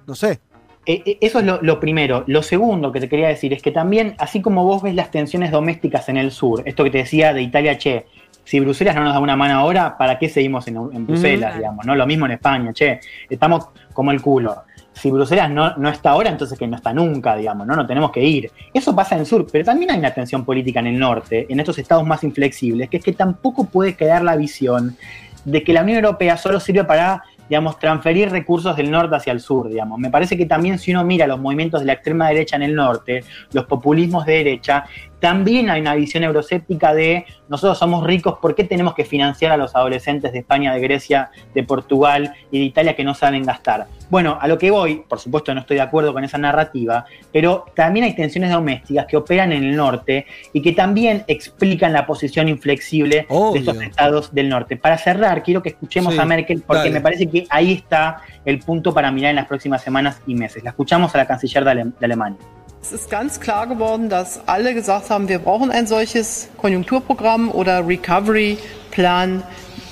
no 0.08 0.16
sé. 0.16 0.40
Eh, 0.88 1.04
eh, 1.06 1.18
Eso 1.22 1.38
es 1.40 1.46
lo, 1.46 1.62
lo 1.62 1.80
primero. 1.80 2.24
Lo 2.26 2.42
segundo 2.42 2.92
que 2.92 3.00
te 3.00 3.08
quería 3.08 3.28
decir 3.28 3.54
es 3.54 3.62
que 3.62 3.70
también, 3.72 4.16
así 4.18 4.42
como 4.42 4.64
vos 4.64 4.82
ves 4.82 4.96
las 4.96 5.12
tensiones 5.12 5.52
domésticas 5.52 6.10
en 6.10 6.18
el 6.18 6.32
sur, 6.32 6.64
esto 6.66 6.84
que 6.84 6.90
te 6.90 6.98
decía 7.00 7.34
de 7.34 7.44
Italia, 7.44 7.78
che, 7.78 8.08
si 8.44 8.60
Bruselas 8.60 8.96
no 8.96 9.04
nos 9.04 9.14
da 9.14 9.20
una 9.20 9.36
mano 9.36 9.60
ahora, 9.60 9.98
¿para 9.98 10.18
qué 10.18 10.30
seguimos 10.30 10.68
en, 10.68 10.78
en 10.78 11.06
Bruselas, 11.06 11.58
digamos? 11.58 11.86
¿no? 11.86 11.96
Lo 11.96 12.06
mismo 12.06 12.26
en 12.26 12.34
España, 12.34 12.74
che, 12.74 13.00
estamos 13.30 13.70
como 13.94 14.12
el 14.12 14.22
culo. 14.22 14.64
Si 14.94 15.10
Bruselas 15.10 15.50
no, 15.50 15.76
no 15.78 15.90
está 15.90 16.12
ahora, 16.12 16.30
entonces 16.30 16.60
que 16.60 16.68
no 16.68 16.76
está 16.76 16.94
nunca, 16.94 17.36
digamos, 17.36 17.66
¿no? 17.66 17.76
No 17.76 17.88
tenemos 17.88 18.12
que 18.12 18.22
ir. 18.22 18.52
Eso 18.74 18.94
pasa 18.94 19.16
en 19.16 19.22
el 19.22 19.28
sur, 19.28 19.48
pero 19.50 19.64
también 19.64 19.92
hay 19.92 20.00
una 20.00 20.14
tensión 20.14 20.44
política 20.44 20.80
en 20.82 20.88
el 20.88 21.00
norte, 21.00 21.46
en 21.50 21.60
estos 21.60 21.80
estados 21.80 22.06
más 22.06 22.24
inflexibles, 22.24 22.90
que 22.90 22.98
es 22.98 23.04
que 23.04 23.14
tampoco 23.14 23.66
puede 23.66 23.96
quedar 23.96 24.22
la 24.22 24.36
visión 24.36 24.98
de 25.46 25.64
que 25.64 25.74
la 25.74 25.82
Unión 25.82 26.04
Europea 26.04 26.38
solo 26.38 26.60
sirve 26.60 26.84
para, 26.84 27.24
digamos, 27.50 27.80
transferir 27.80 28.30
recursos 28.30 28.76
del 28.76 28.92
norte 28.92 29.16
hacia 29.16 29.34
el 29.34 29.40
sur, 29.40 29.70
digamos. 29.70 29.98
Me 29.98 30.10
parece 30.10 30.38
que 30.38 30.46
también 30.46 30.78
si 30.78 30.92
uno 30.92 31.04
mira 31.04 31.26
los 31.26 31.40
movimientos 31.40 31.80
de 31.80 31.88
la 31.88 31.94
extrema 31.94 32.28
derecha 32.28 32.58
en 32.58 32.64
el 32.64 32.76
norte, 32.76 33.24
los 33.54 33.66
populismos 33.66 34.26
de 34.26 34.34
derecha, 34.34 34.86
también 35.22 35.70
hay 35.70 35.80
una 35.80 35.96
visión 35.96 36.24
euroscéptica 36.24 36.94
de 36.94 37.26
nosotros 37.48 37.78
somos 37.78 38.04
ricos, 38.06 38.40
¿por 38.42 38.56
qué 38.56 38.64
tenemos 38.64 38.94
que 38.96 39.06
financiar 39.06 39.52
a 39.52 39.58
los 39.58 39.76
adolescentes 39.76 40.32
de 40.34 40.40
España, 40.40 40.74
de 40.74 40.80
Grecia, 40.80 41.30
de 41.54 41.64
Portugal 41.64 42.34
y 42.50 42.60
de 42.60 42.66
Italia 42.66 42.96
que 42.96 43.04
no 43.04 43.14
saben 43.14 43.44
gastar? 43.44 43.88
Bueno, 44.10 44.38
a 44.42 44.48
lo 44.48 44.58
que 44.58 44.72
voy, 44.72 45.04
por 45.08 45.20
supuesto 45.20 45.54
no 45.54 45.62
estoy 45.62 45.76
de 45.76 45.82
acuerdo 45.84 46.12
con 46.14 46.24
esa 46.24 46.38
narrativa, 46.38 47.06
pero 47.32 47.66
también 47.76 48.06
hay 48.06 48.16
tensiones 48.16 48.52
domésticas 48.52 49.06
que 49.06 49.16
operan 49.18 49.52
en 49.52 49.64
el 49.64 49.76
norte 49.76 50.26
y 50.54 50.62
que 50.62 50.72
también 50.72 51.24
explican 51.28 51.94
la 51.94 52.06
posición 52.06 52.48
inflexible 52.50 53.26
Obvio. 53.30 53.54
de 53.54 53.60
estos 53.60 53.82
estados 53.84 54.34
del 54.34 54.50
norte. 54.50 54.76
Para 54.78 54.98
cerrar, 54.98 55.44
quiero 55.44 55.62
que 55.62 55.70
escuchemos 55.70 56.14
Sí, 56.16 56.20
a 56.20 56.26
Merkel 56.26 56.64
porque 56.66 56.80
dale. 56.80 56.92
me 56.92 57.02
parece 57.02 57.28
que 57.30 57.46
ahí 57.50 57.74
está 57.74 58.22
el 58.44 58.60
punto 58.60 58.94
para 58.94 59.12
mirar 59.12 59.30
en 59.30 59.36
las 59.36 59.46
próximas 59.48 59.82
semanas 59.84 60.20
y 60.26 60.36
meses. 60.36 60.64
La 60.64 60.72
escuchamos 60.72 61.14
a 61.14 61.20
la 61.20 61.28
canciller 61.28 61.64
de, 61.64 61.72
Ale- 61.72 61.84
de 62.00 62.06
Alemania. 62.06 62.40
Es 62.84 62.92
ist 62.92 63.12
ganz 63.12 63.40
klar 63.40 63.68
geworden, 63.68 64.10
dass 64.10 64.40
alle 64.48 64.74
gesagt 64.74 65.12
haben, 65.12 65.30
wir 65.30 65.38
brauchen 65.38 65.70
ein 65.70 65.86
solches 65.86 66.50
Konjunkturprogramm 66.58 67.52
oder 67.52 67.88
Recovery 67.88 68.58
Plan, 68.90 69.44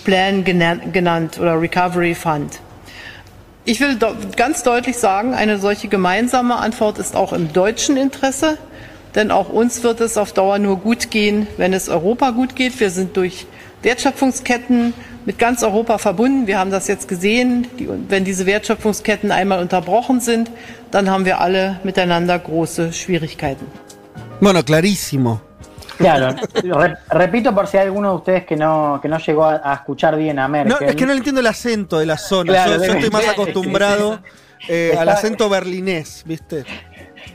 Plan 0.04 0.44
genan- 0.44 0.92
genannt 0.92 1.40
oder 1.40 1.62
Recovery 1.62 2.16
Fund. 2.16 2.60
Ich 3.64 3.80
will 3.80 3.96
ganz 4.36 4.64
deutlich 4.64 4.98
sagen, 4.98 5.36
eine 5.36 5.60
solche 5.60 5.88
gemeinsame 5.88 6.56
Antwort 6.56 6.98
ist 6.98 7.16
auch 7.16 7.32
im 7.32 7.54
deutschen 7.54 7.96
Interesse, 7.96 8.58
denn 9.14 9.30
auch 9.30 9.50
uns 9.50 9.84
wird 9.84 10.02
es 10.02 10.18
auf 10.18 10.34
Dauer 10.34 10.58
nur 10.58 10.78
gut 10.78 11.12
gehen, 11.12 11.46
wenn 11.58 11.74
es 11.74 11.90
Europa 11.90 12.32
gut 12.32 12.56
geht. 12.56 12.80
Wir 12.80 12.90
sind 12.90 13.16
durch 13.16 13.46
Wertschöpfungsketten 13.84 14.94
mit 15.26 15.38
ganz 15.38 15.64
Europa 15.64 15.98
verbunden. 15.98 16.48
Wir 16.48 16.58
haben 16.58 16.72
das 16.72 16.88
jetzt 16.88 17.08
gesehen. 17.08 17.68
Die, 17.78 17.90
wenn 18.08 18.26
diese 18.26 18.46
Wertschöpfungsketten 18.46 19.32
einmal 19.32 19.60
unterbrochen 19.60 20.20
sind, 20.20 20.50
dann 20.92 21.10
haben 21.10 21.26
wir 21.26 21.40
alle 21.40 21.80
miteinander 21.84 22.40
große 22.40 22.94
Schwierigkeiten. 22.94 23.66
Bueno, 24.42 24.64
clarísimo. 24.64 25.42
Claro, 25.98 26.34
re- 26.64 26.98
repito 27.10 27.54
por 27.54 27.68
si 27.68 27.76
hay 27.78 27.88
alguno 27.88 28.12
de 28.12 28.16
ustedes 28.16 28.46
que 28.46 28.56
no, 28.56 29.00
que 29.02 29.10
no 29.10 29.18
llegó 29.18 29.44
a, 29.44 29.62
a 29.62 29.74
escuchar 29.74 30.16
bien 30.16 30.40
a 30.40 30.48
Merkel. 30.48 30.78
No, 30.80 30.88
es 30.88 30.96
que 30.96 31.06
no 31.06 31.12
le 31.12 31.18
entiendo 31.18 31.42
el 31.42 31.48
acento 31.48 32.00
de 32.00 32.06
la 32.06 32.18
zona. 32.18 32.54
Claro, 32.54 32.78
yo, 32.78 32.86
yo 32.86 32.94
estoy 32.94 33.10
más 33.10 33.28
acostumbrado 33.28 34.22
eh, 34.70 34.96
al 34.98 35.10
acento 35.10 35.50
berlinés, 35.50 36.24
¿viste? 36.26 36.64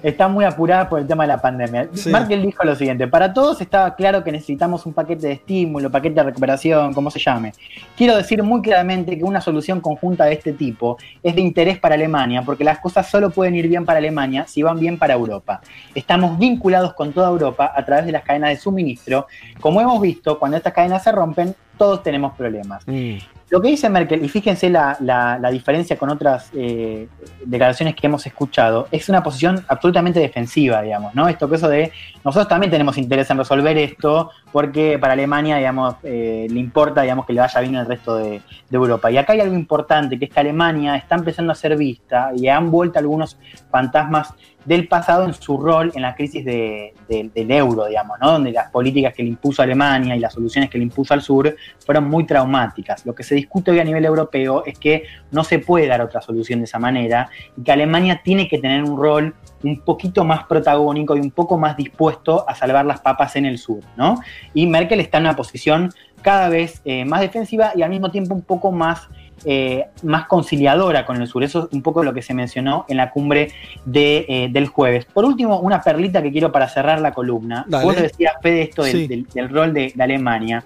Está 0.03 0.29
muy 0.29 0.45
apurada 0.45 0.89
por 0.89 1.01
el 1.01 1.07
tema 1.07 1.25
de 1.25 1.29
la 1.29 1.41
pandemia. 1.41 1.89
Sí. 1.93 2.11
Merkel 2.11 2.43
dijo 2.43 2.65
lo 2.65 2.75
siguiente, 2.75 3.07
para 3.07 3.33
todos 3.33 3.61
estaba 3.61 3.95
claro 3.95 4.25
que 4.25 4.33
necesitamos 4.33 4.87
un 4.87 4.93
paquete 4.93 5.27
de 5.27 5.33
estímulo, 5.35 5.91
paquete 5.91 6.17
de 6.17 6.23
recuperación, 6.25 6.93
como 6.95 7.11
se 7.11 7.19
llame. 7.19 7.53
Quiero 7.97 8.17
decir 8.17 8.43
muy 8.43 8.63
claramente 8.63 9.17
que 9.17 9.25
una 9.25 9.41
solución 9.41 9.81
conjunta 9.81 10.25
de 10.25 10.35
este 10.35 10.53
tipo 10.53 10.99
es 11.23 11.35
de 11.35 11.41
interés 11.41 11.79
para 11.79 11.95
Alemania, 11.95 12.43
porque 12.45 12.65
las 12.65 12.79
cosas 12.79 13.09
solo 13.09 13.31
pueden 13.31 13.55
ir 13.55 13.69
bien 13.69 13.85
para 13.85 13.99
Alemania 13.99 14.47
si 14.47 14.63
van 14.63 14.79
bien 14.79 14.99
para 14.99 15.15
Europa. 15.15 15.61
Estamos 15.95 16.39
vinculados 16.39 16.95
con 16.95 17.13
toda 17.13 17.29
Europa 17.29 17.73
a 17.75 17.85
través 17.85 18.07
de 18.07 18.13
las 18.13 18.23
cadenas 18.23 18.51
de 18.51 18.57
suministro. 18.57 19.27
Como 19.61 19.81
hemos 19.81 20.01
visto, 20.01 20.39
cuando 20.39 20.57
estas 20.57 20.73
cadenas 20.73 21.03
se 21.03 21.13
rompen, 21.13 21.55
todos 21.79 22.03
tenemos 22.03 22.35
problemas. 22.37 22.83
Mm. 22.87 23.17
Lo 23.51 23.61
que 23.61 23.69
dice 23.69 23.89
Merkel, 23.89 24.25
y 24.25 24.29
fíjense 24.29 24.69
la, 24.71 24.97
la- 25.01 25.39
la 25.39 25.51
diferencia 25.51 25.97
con 25.97 26.09
otras 26.11 26.51
eh, 26.55 27.07
declaraciones 27.45 27.95
que 27.95 28.07
hemos 28.07 28.27
escuchado, 28.27 28.89
es 28.91 29.09
una 29.09 29.23
posición 29.23 29.65
absolutamente 29.69 30.19
defensiva, 30.19 30.83
digamos, 30.83 31.15
¿no? 31.15 31.29
Esto 31.29 31.49
que 31.49 31.57
eso 31.57 31.69
de 31.69 31.93
nosotros 32.25 32.49
también 32.49 32.71
tenemos 32.71 32.97
interés 32.99 33.31
en 33.31 33.39
resolver 33.39 33.77
esto, 33.79 34.31
porque 34.51 34.99
para 34.99 35.13
Alemania, 35.13 35.57
digamos, 35.59 35.97
eh, 36.03 36.47
le 36.51 36.59
importa, 36.59 37.03
digamos, 37.03 37.27
que 37.27 37.33
le 37.35 37.41
vaya 37.41 37.61
bien 37.61 37.77
al 37.77 37.87
resto 37.87 38.17
de, 38.17 38.31
de 38.71 38.77
Europa. 38.77 39.11
Y 39.11 39.19
acá 39.19 39.35
hay 39.35 39.41
algo 39.41 39.55
importante, 39.55 40.19
que 40.19 40.25
es 40.25 40.31
que 40.33 40.41
Alemania 40.41 40.97
está 40.97 41.15
empezando 41.17 41.53
a 41.53 41.55
ser 41.55 41.77
vista 41.77 42.31
y 42.35 42.49
han 42.49 42.71
vuelto 42.71 42.99
algunos 42.99 43.37
fantasmas 43.71 44.33
del 44.65 44.89
pasado 44.89 45.25
en 45.25 45.35
su 45.35 45.59
rol 45.59 45.93
en 45.95 46.03
la 46.03 46.15
crisis 46.15 46.45
de- 46.45 46.95
de- 47.09 47.31
del 47.35 47.51
euro, 47.51 47.87
digamos, 47.87 48.19
¿no? 48.21 48.33
Donde 48.33 48.51
las 48.53 48.71
políticas 48.71 49.13
que 49.15 49.23
le 49.23 49.29
impuso 49.29 49.63
Alemania 49.63 50.17
y 50.17 50.21
las 50.21 50.33
soluciones 50.33 50.71
que 50.71 50.79
le 50.79 50.85
impuso 50.85 51.13
al 51.15 51.21
sur 51.23 51.55
fueron 51.85 52.09
muy 52.09 52.25
traumáticas. 52.25 53.05
Lo 53.05 53.15
que 53.15 53.23
se 53.23 53.35
discute 53.35 53.71
hoy 53.71 53.81
a 53.81 53.85
nivel 53.85 54.05
europeo 54.05 54.65
es 54.65 54.79
que 54.79 55.05
no 55.31 55.45
se 55.45 55.59
puede 55.59 55.87
dar 55.87 56.01
otra 56.01 56.21
solución 56.23 56.61
de 56.61 56.65
esa 56.65 56.79
manera 56.79 57.29
y 57.57 57.63
que 57.63 57.73
Alemania 57.73 58.21
tiene 58.25 58.49
que 58.49 58.59
tener 58.59 58.83
un 58.85 58.97
rol 58.99 59.35
un 59.63 59.81
poquito 59.81 60.25
más 60.25 60.45
protagónico 60.45 61.17
y 61.17 61.21
un 61.21 61.31
poco 61.31 61.57
más 61.59 61.77
dispuesto 61.77 62.49
a 62.49 62.55
salvar 62.55 62.85
las 62.85 63.01
papas 63.01 63.37
en 63.37 63.47
el 63.47 63.59
sur, 63.59 63.81
¿no? 63.97 64.21
Y 64.53 64.67
Merkel 64.67 65.01
está 65.01 65.19
en 65.19 65.25
una 65.25 65.37
posición 65.37 65.91
cada 66.23 66.49
vez 66.49 66.81
eh, 66.85 67.05
más 67.05 67.21
defensiva 67.21 67.73
y 67.75 67.83
al 67.83 67.91
mismo 67.91 68.11
tiempo 68.11 68.35
un 68.35 68.43
poco 68.43 68.73
más, 68.73 69.09
eh, 69.45 69.87
más 70.03 70.27
conciliadora 70.27 71.05
con 71.05 71.21
el 71.21 71.27
sur. 71.27 71.43
Eso 71.45 71.65
es 71.67 71.73
un 71.75 71.83
poco 71.83 72.03
lo 72.03 72.13
que 72.15 72.23
se 72.23 72.35
mencionó 72.35 72.85
en 72.89 72.97
la 72.97 73.11
cumbre 73.11 73.51
de, 73.85 74.25
eh, 74.29 74.49
del 74.51 74.67
jueves. 74.69 75.05
Por 75.07 75.25
último, 75.25 75.59
una 75.61 75.81
perlita 75.83 76.23
que 76.23 76.33
quiero 76.33 76.51
para 76.53 76.69
cerrar 76.69 77.01
la 77.01 77.13
columna. 77.13 77.65
Dale. 77.69 77.85
Vos 77.85 77.97
decías, 77.97 78.35
Fede, 78.43 78.63
esto 78.63 78.83
del, 78.85 79.09
del- 79.09 79.27
del 79.35 79.49
rol 79.49 79.73
de, 79.75 79.93
de 79.95 80.03
Alemania. 80.03 80.65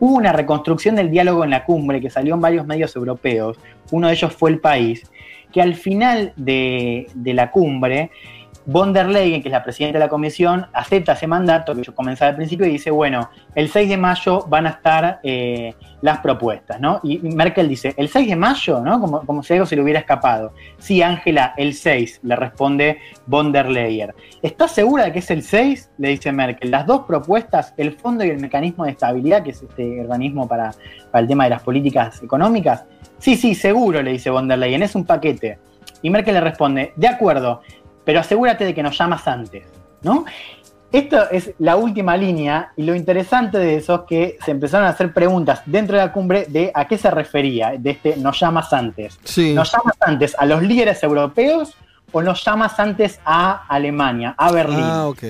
Hubo 0.00 0.14
una 0.16 0.32
reconstrucción 0.32 0.94
del 0.96 1.10
diálogo 1.10 1.42
en 1.44 1.50
la 1.50 1.64
cumbre 1.64 2.00
que 2.00 2.08
salió 2.10 2.34
en 2.34 2.40
varios 2.40 2.66
medios 2.66 2.94
europeos. 2.94 3.56
Uno 3.90 4.06
de 4.08 4.14
ellos 4.14 4.32
fue 4.32 4.50
El 4.50 4.60
País, 4.60 5.02
que 5.52 5.60
al 5.60 5.74
final 5.74 6.32
de, 6.36 7.08
de 7.14 7.34
la 7.34 7.50
cumbre, 7.50 8.10
von 8.68 8.92
der 8.92 9.08
Leyen, 9.08 9.40
que 9.40 9.48
es 9.48 9.52
la 9.52 9.62
presidenta 9.62 9.98
de 9.98 10.04
la 10.04 10.10
comisión, 10.10 10.66
acepta 10.74 11.12
ese 11.12 11.26
mandato 11.26 11.74
que 11.74 11.82
yo 11.82 11.94
comenzaba 11.94 12.28
al 12.28 12.36
principio 12.36 12.66
y 12.66 12.72
dice, 12.72 12.90
bueno, 12.90 13.30
el 13.54 13.70
6 13.70 13.88
de 13.88 13.96
mayo 13.96 14.44
van 14.46 14.66
a 14.66 14.70
estar 14.70 15.20
eh, 15.22 15.72
las 16.02 16.18
propuestas, 16.18 16.78
¿no? 16.78 17.00
Y 17.02 17.18
Merkel 17.18 17.66
dice, 17.66 17.94
¿el 17.96 18.10
6 18.10 18.28
de 18.28 18.36
mayo? 18.36 18.80
¿no? 18.80 19.00
Como, 19.00 19.24
como 19.24 19.42
si 19.42 19.54
algo 19.54 19.64
se 19.64 19.74
le 19.74 19.82
hubiera 19.82 20.00
escapado. 20.00 20.52
Sí, 20.76 21.00
Ángela, 21.00 21.54
el 21.56 21.72
6, 21.72 22.20
le 22.24 22.36
responde 22.36 22.98
von 23.24 23.52
der 23.52 23.70
Leyen. 23.70 24.12
¿Estás 24.42 24.72
segura 24.72 25.04
de 25.04 25.12
que 25.12 25.20
es 25.20 25.30
el 25.30 25.42
6? 25.42 25.92
Le 25.96 26.08
dice 26.10 26.30
Merkel. 26.30 26.70
Las 26.70 26.86
dos 26.86 27.06
propuestas, 27.06 27.72
el 27.78 27.92
Fondo 27.92 28.22
y 28.22 28.28
el 28.28 28.38
Mecanismo 28.38 28.84
de 28.84 28.90
Estabilidad, 28.90 29.44
que 29.44 29.52
es 29.52 29.62
este 29.62 29.98
organismo 30.02 30.46
para, 30.46 30.74
para 31.10 31.22
el 31.22 31.26
tema 31.26 31.44
de 31.44 31.50
las 31.50 31.62
políticas 31.62 32.22
económicas. 32.22 32.84
Sí, 33.16 33.34
sí, 33.34 33.54
seguro, 33.54 34.02
le 34.02 34.12
dice 34.12 34.28
von 34.28 34.46
der 34.46 34.58
Leyen, 34.58 34.82
es 34.82 34.94
un 34.94 35.06
paquete. 35.06 35.58
Y 36.02 36.10
Merkel 36.10 36.34
le 36.34 36.40
responde, 36.42 36.92
de 36.96 37.08
acuerdo, 37.08 37.62
pero 38.08 38.20
asegúrate 38.20 38.64
de 38.64 38.74
que 38.74 38.82
nos 38.82 38.96
llamas 38.96 39.28
antes, 39.28 39.64
¿no? 40.00 40.24
Esto 40.90 41.28
es 41.30 41.52
la 41.58 41.76
última 41.76 42.16
línea 42.16 42.72
y 42.74 42.84
lo 42.84 42.94
interesante 42.94 43.58
de 43.58 43.76
eso 43.76 43.96
es 43.96 44.00
que 44.08 44.38
se 44.42 44.50
empezaron 44.50 44.86
a 44.86 44.90
hacer 44.92 45.12
preguntas 45.12 45.60
dentro 45.66 45.94
de 45.94 46.04
la 46.04 46.10
cumbre 46.10 46.46
de 46.48 46.72
a 46.74 46.88
qué 46.88 46.96
se 46.96 47.10
refería, 47.10 47.74
de 47.78 47.90
este 47.90 48.16
nos 48.16 48.40
llamas 48.40 48.72
antes. 48.72 49.20
Sí. 49.24 49.52
¿Nos 49.52 49.70
llamas 49.70 49.94
antes 50.00 50.34
a 50.38 50.46
los 50.46 50.62
líderes 50.62 51.02
europeos 51.02 51.74
o 52.10 52.22
nos 52.22 52.42
llamas 52.42 52.80
antes 52.80 53.20
a 53.26 53.66
Alemania, 53.68 54.34
a 54.38 54.52
Berlín? 54.52 54.80
Ah, 54.80 55.08
ok. 55.08 55.24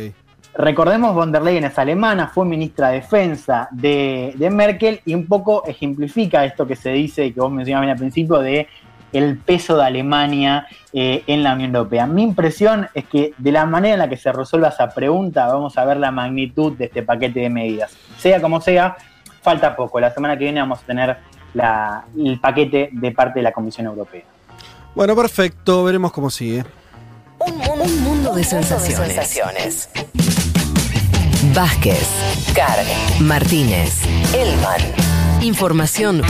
Recordemos, 0.54 1.16
von 1.16 1.32
der 1.32 1.42
Leyen 1.42 1.64
es 1.64 1.78
alemana, 1.80 2.28
fue 2.28 2.46
ministra 2.46 2.90
de 2.90 3.00
Defensa 3.00 3.66
de, 3.72 4.34
de 4.36 4.50
Merkel 4.50 5.00
y 5.04 5.14
un 5.16 5.26
poco 5.26 5.64
ejemplifica 5.66 6.44
esto 6.44 6.64
que 6.64 6.76
se 6.76 6.90
dice 6.90 7.26
y 7.26 7.32
que 7.32 7.40
vos 7.40 7.50
mencionabas 7.50 7.86
bien 7.86 7.92
al 7.94 7.98
principio 7.98 8.38
de 8.38 8.68
el 9.12 9.38
peso 9.38 9.77
de 9.77 9.85
Alemania 9.85 10.66
eh, 10.92 11.23
en 11.27 11.42
la 11.42 11.55
Unión 11.55 11.75
Europea. 11.75 12.07
Mi 12.07 12.23
impresión 12.23 12.88
es 12.94 13.05
que 13.07 13.33
de 13.38 13.53
la 13.53 13.64
manera 13.66 13.94
en 13.94 13.99
la 14.01 14.09
que 14.09 14.16
se 14.16 14.31
resuelva 14.33 14.68
esa 14.68 14.88
pregunta 14.90 15.47
vamos 15.47 15.77
a 15.79 15.85
ver 15.85 15.97
la 15.97 16.11
magnitud 16.11 16.73
de 16.77 16.87
este 16.87 17.03
paquete 17.03 17.40
de 17.40 17.49
medidas. 17.51 17.92
Sea 18.18 18.40
como 18.40 18.61
sea, 18.61 18.97
falta 19.42 19.75
poco. 19.75 19.99
La 20.01 20.12
semana 20.12 20.37
que 20.37 20.44
viene 20.44 20.61
vamos 20.61 20.81
a 20.81 20.83
tener 20.83 21.16
la- 21.55 22.05
el 22.16 22.38
paquete 22.40 22.90
de 22.92 23.11
parte 23.12 23.38
de 23.38 23.42
la 23.44 23.53
Comisión 23.53 23.87
Europea. 23.87 24.23
Bueno, 24.94 25.14
perfecto. 25.16 25.85
Veremos 25.85 26.12
cómo 26.12 26.29
sigue. 26.31 26.64
Un 27.38 27.57
mundo, 27.57 27.85
un 27.85 28.03
mundo 28.03 28.35
de 28.35 28.42
sensaciones. 28.44 29.07
sensaciones. 29.14 29.88
Vázquez, 31.55 32.09
Carga. 32.55 32.83
Martínez. 33.21 34.03
Elman. 34.35 34.81
Información 35.40 36.23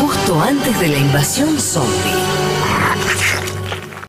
justo 0.00 0.40
antes 0.40 0.78
de 0.80 0.88
la 0.88 0.98
invasión 0.98 1.58
zombie. 1.58 2.41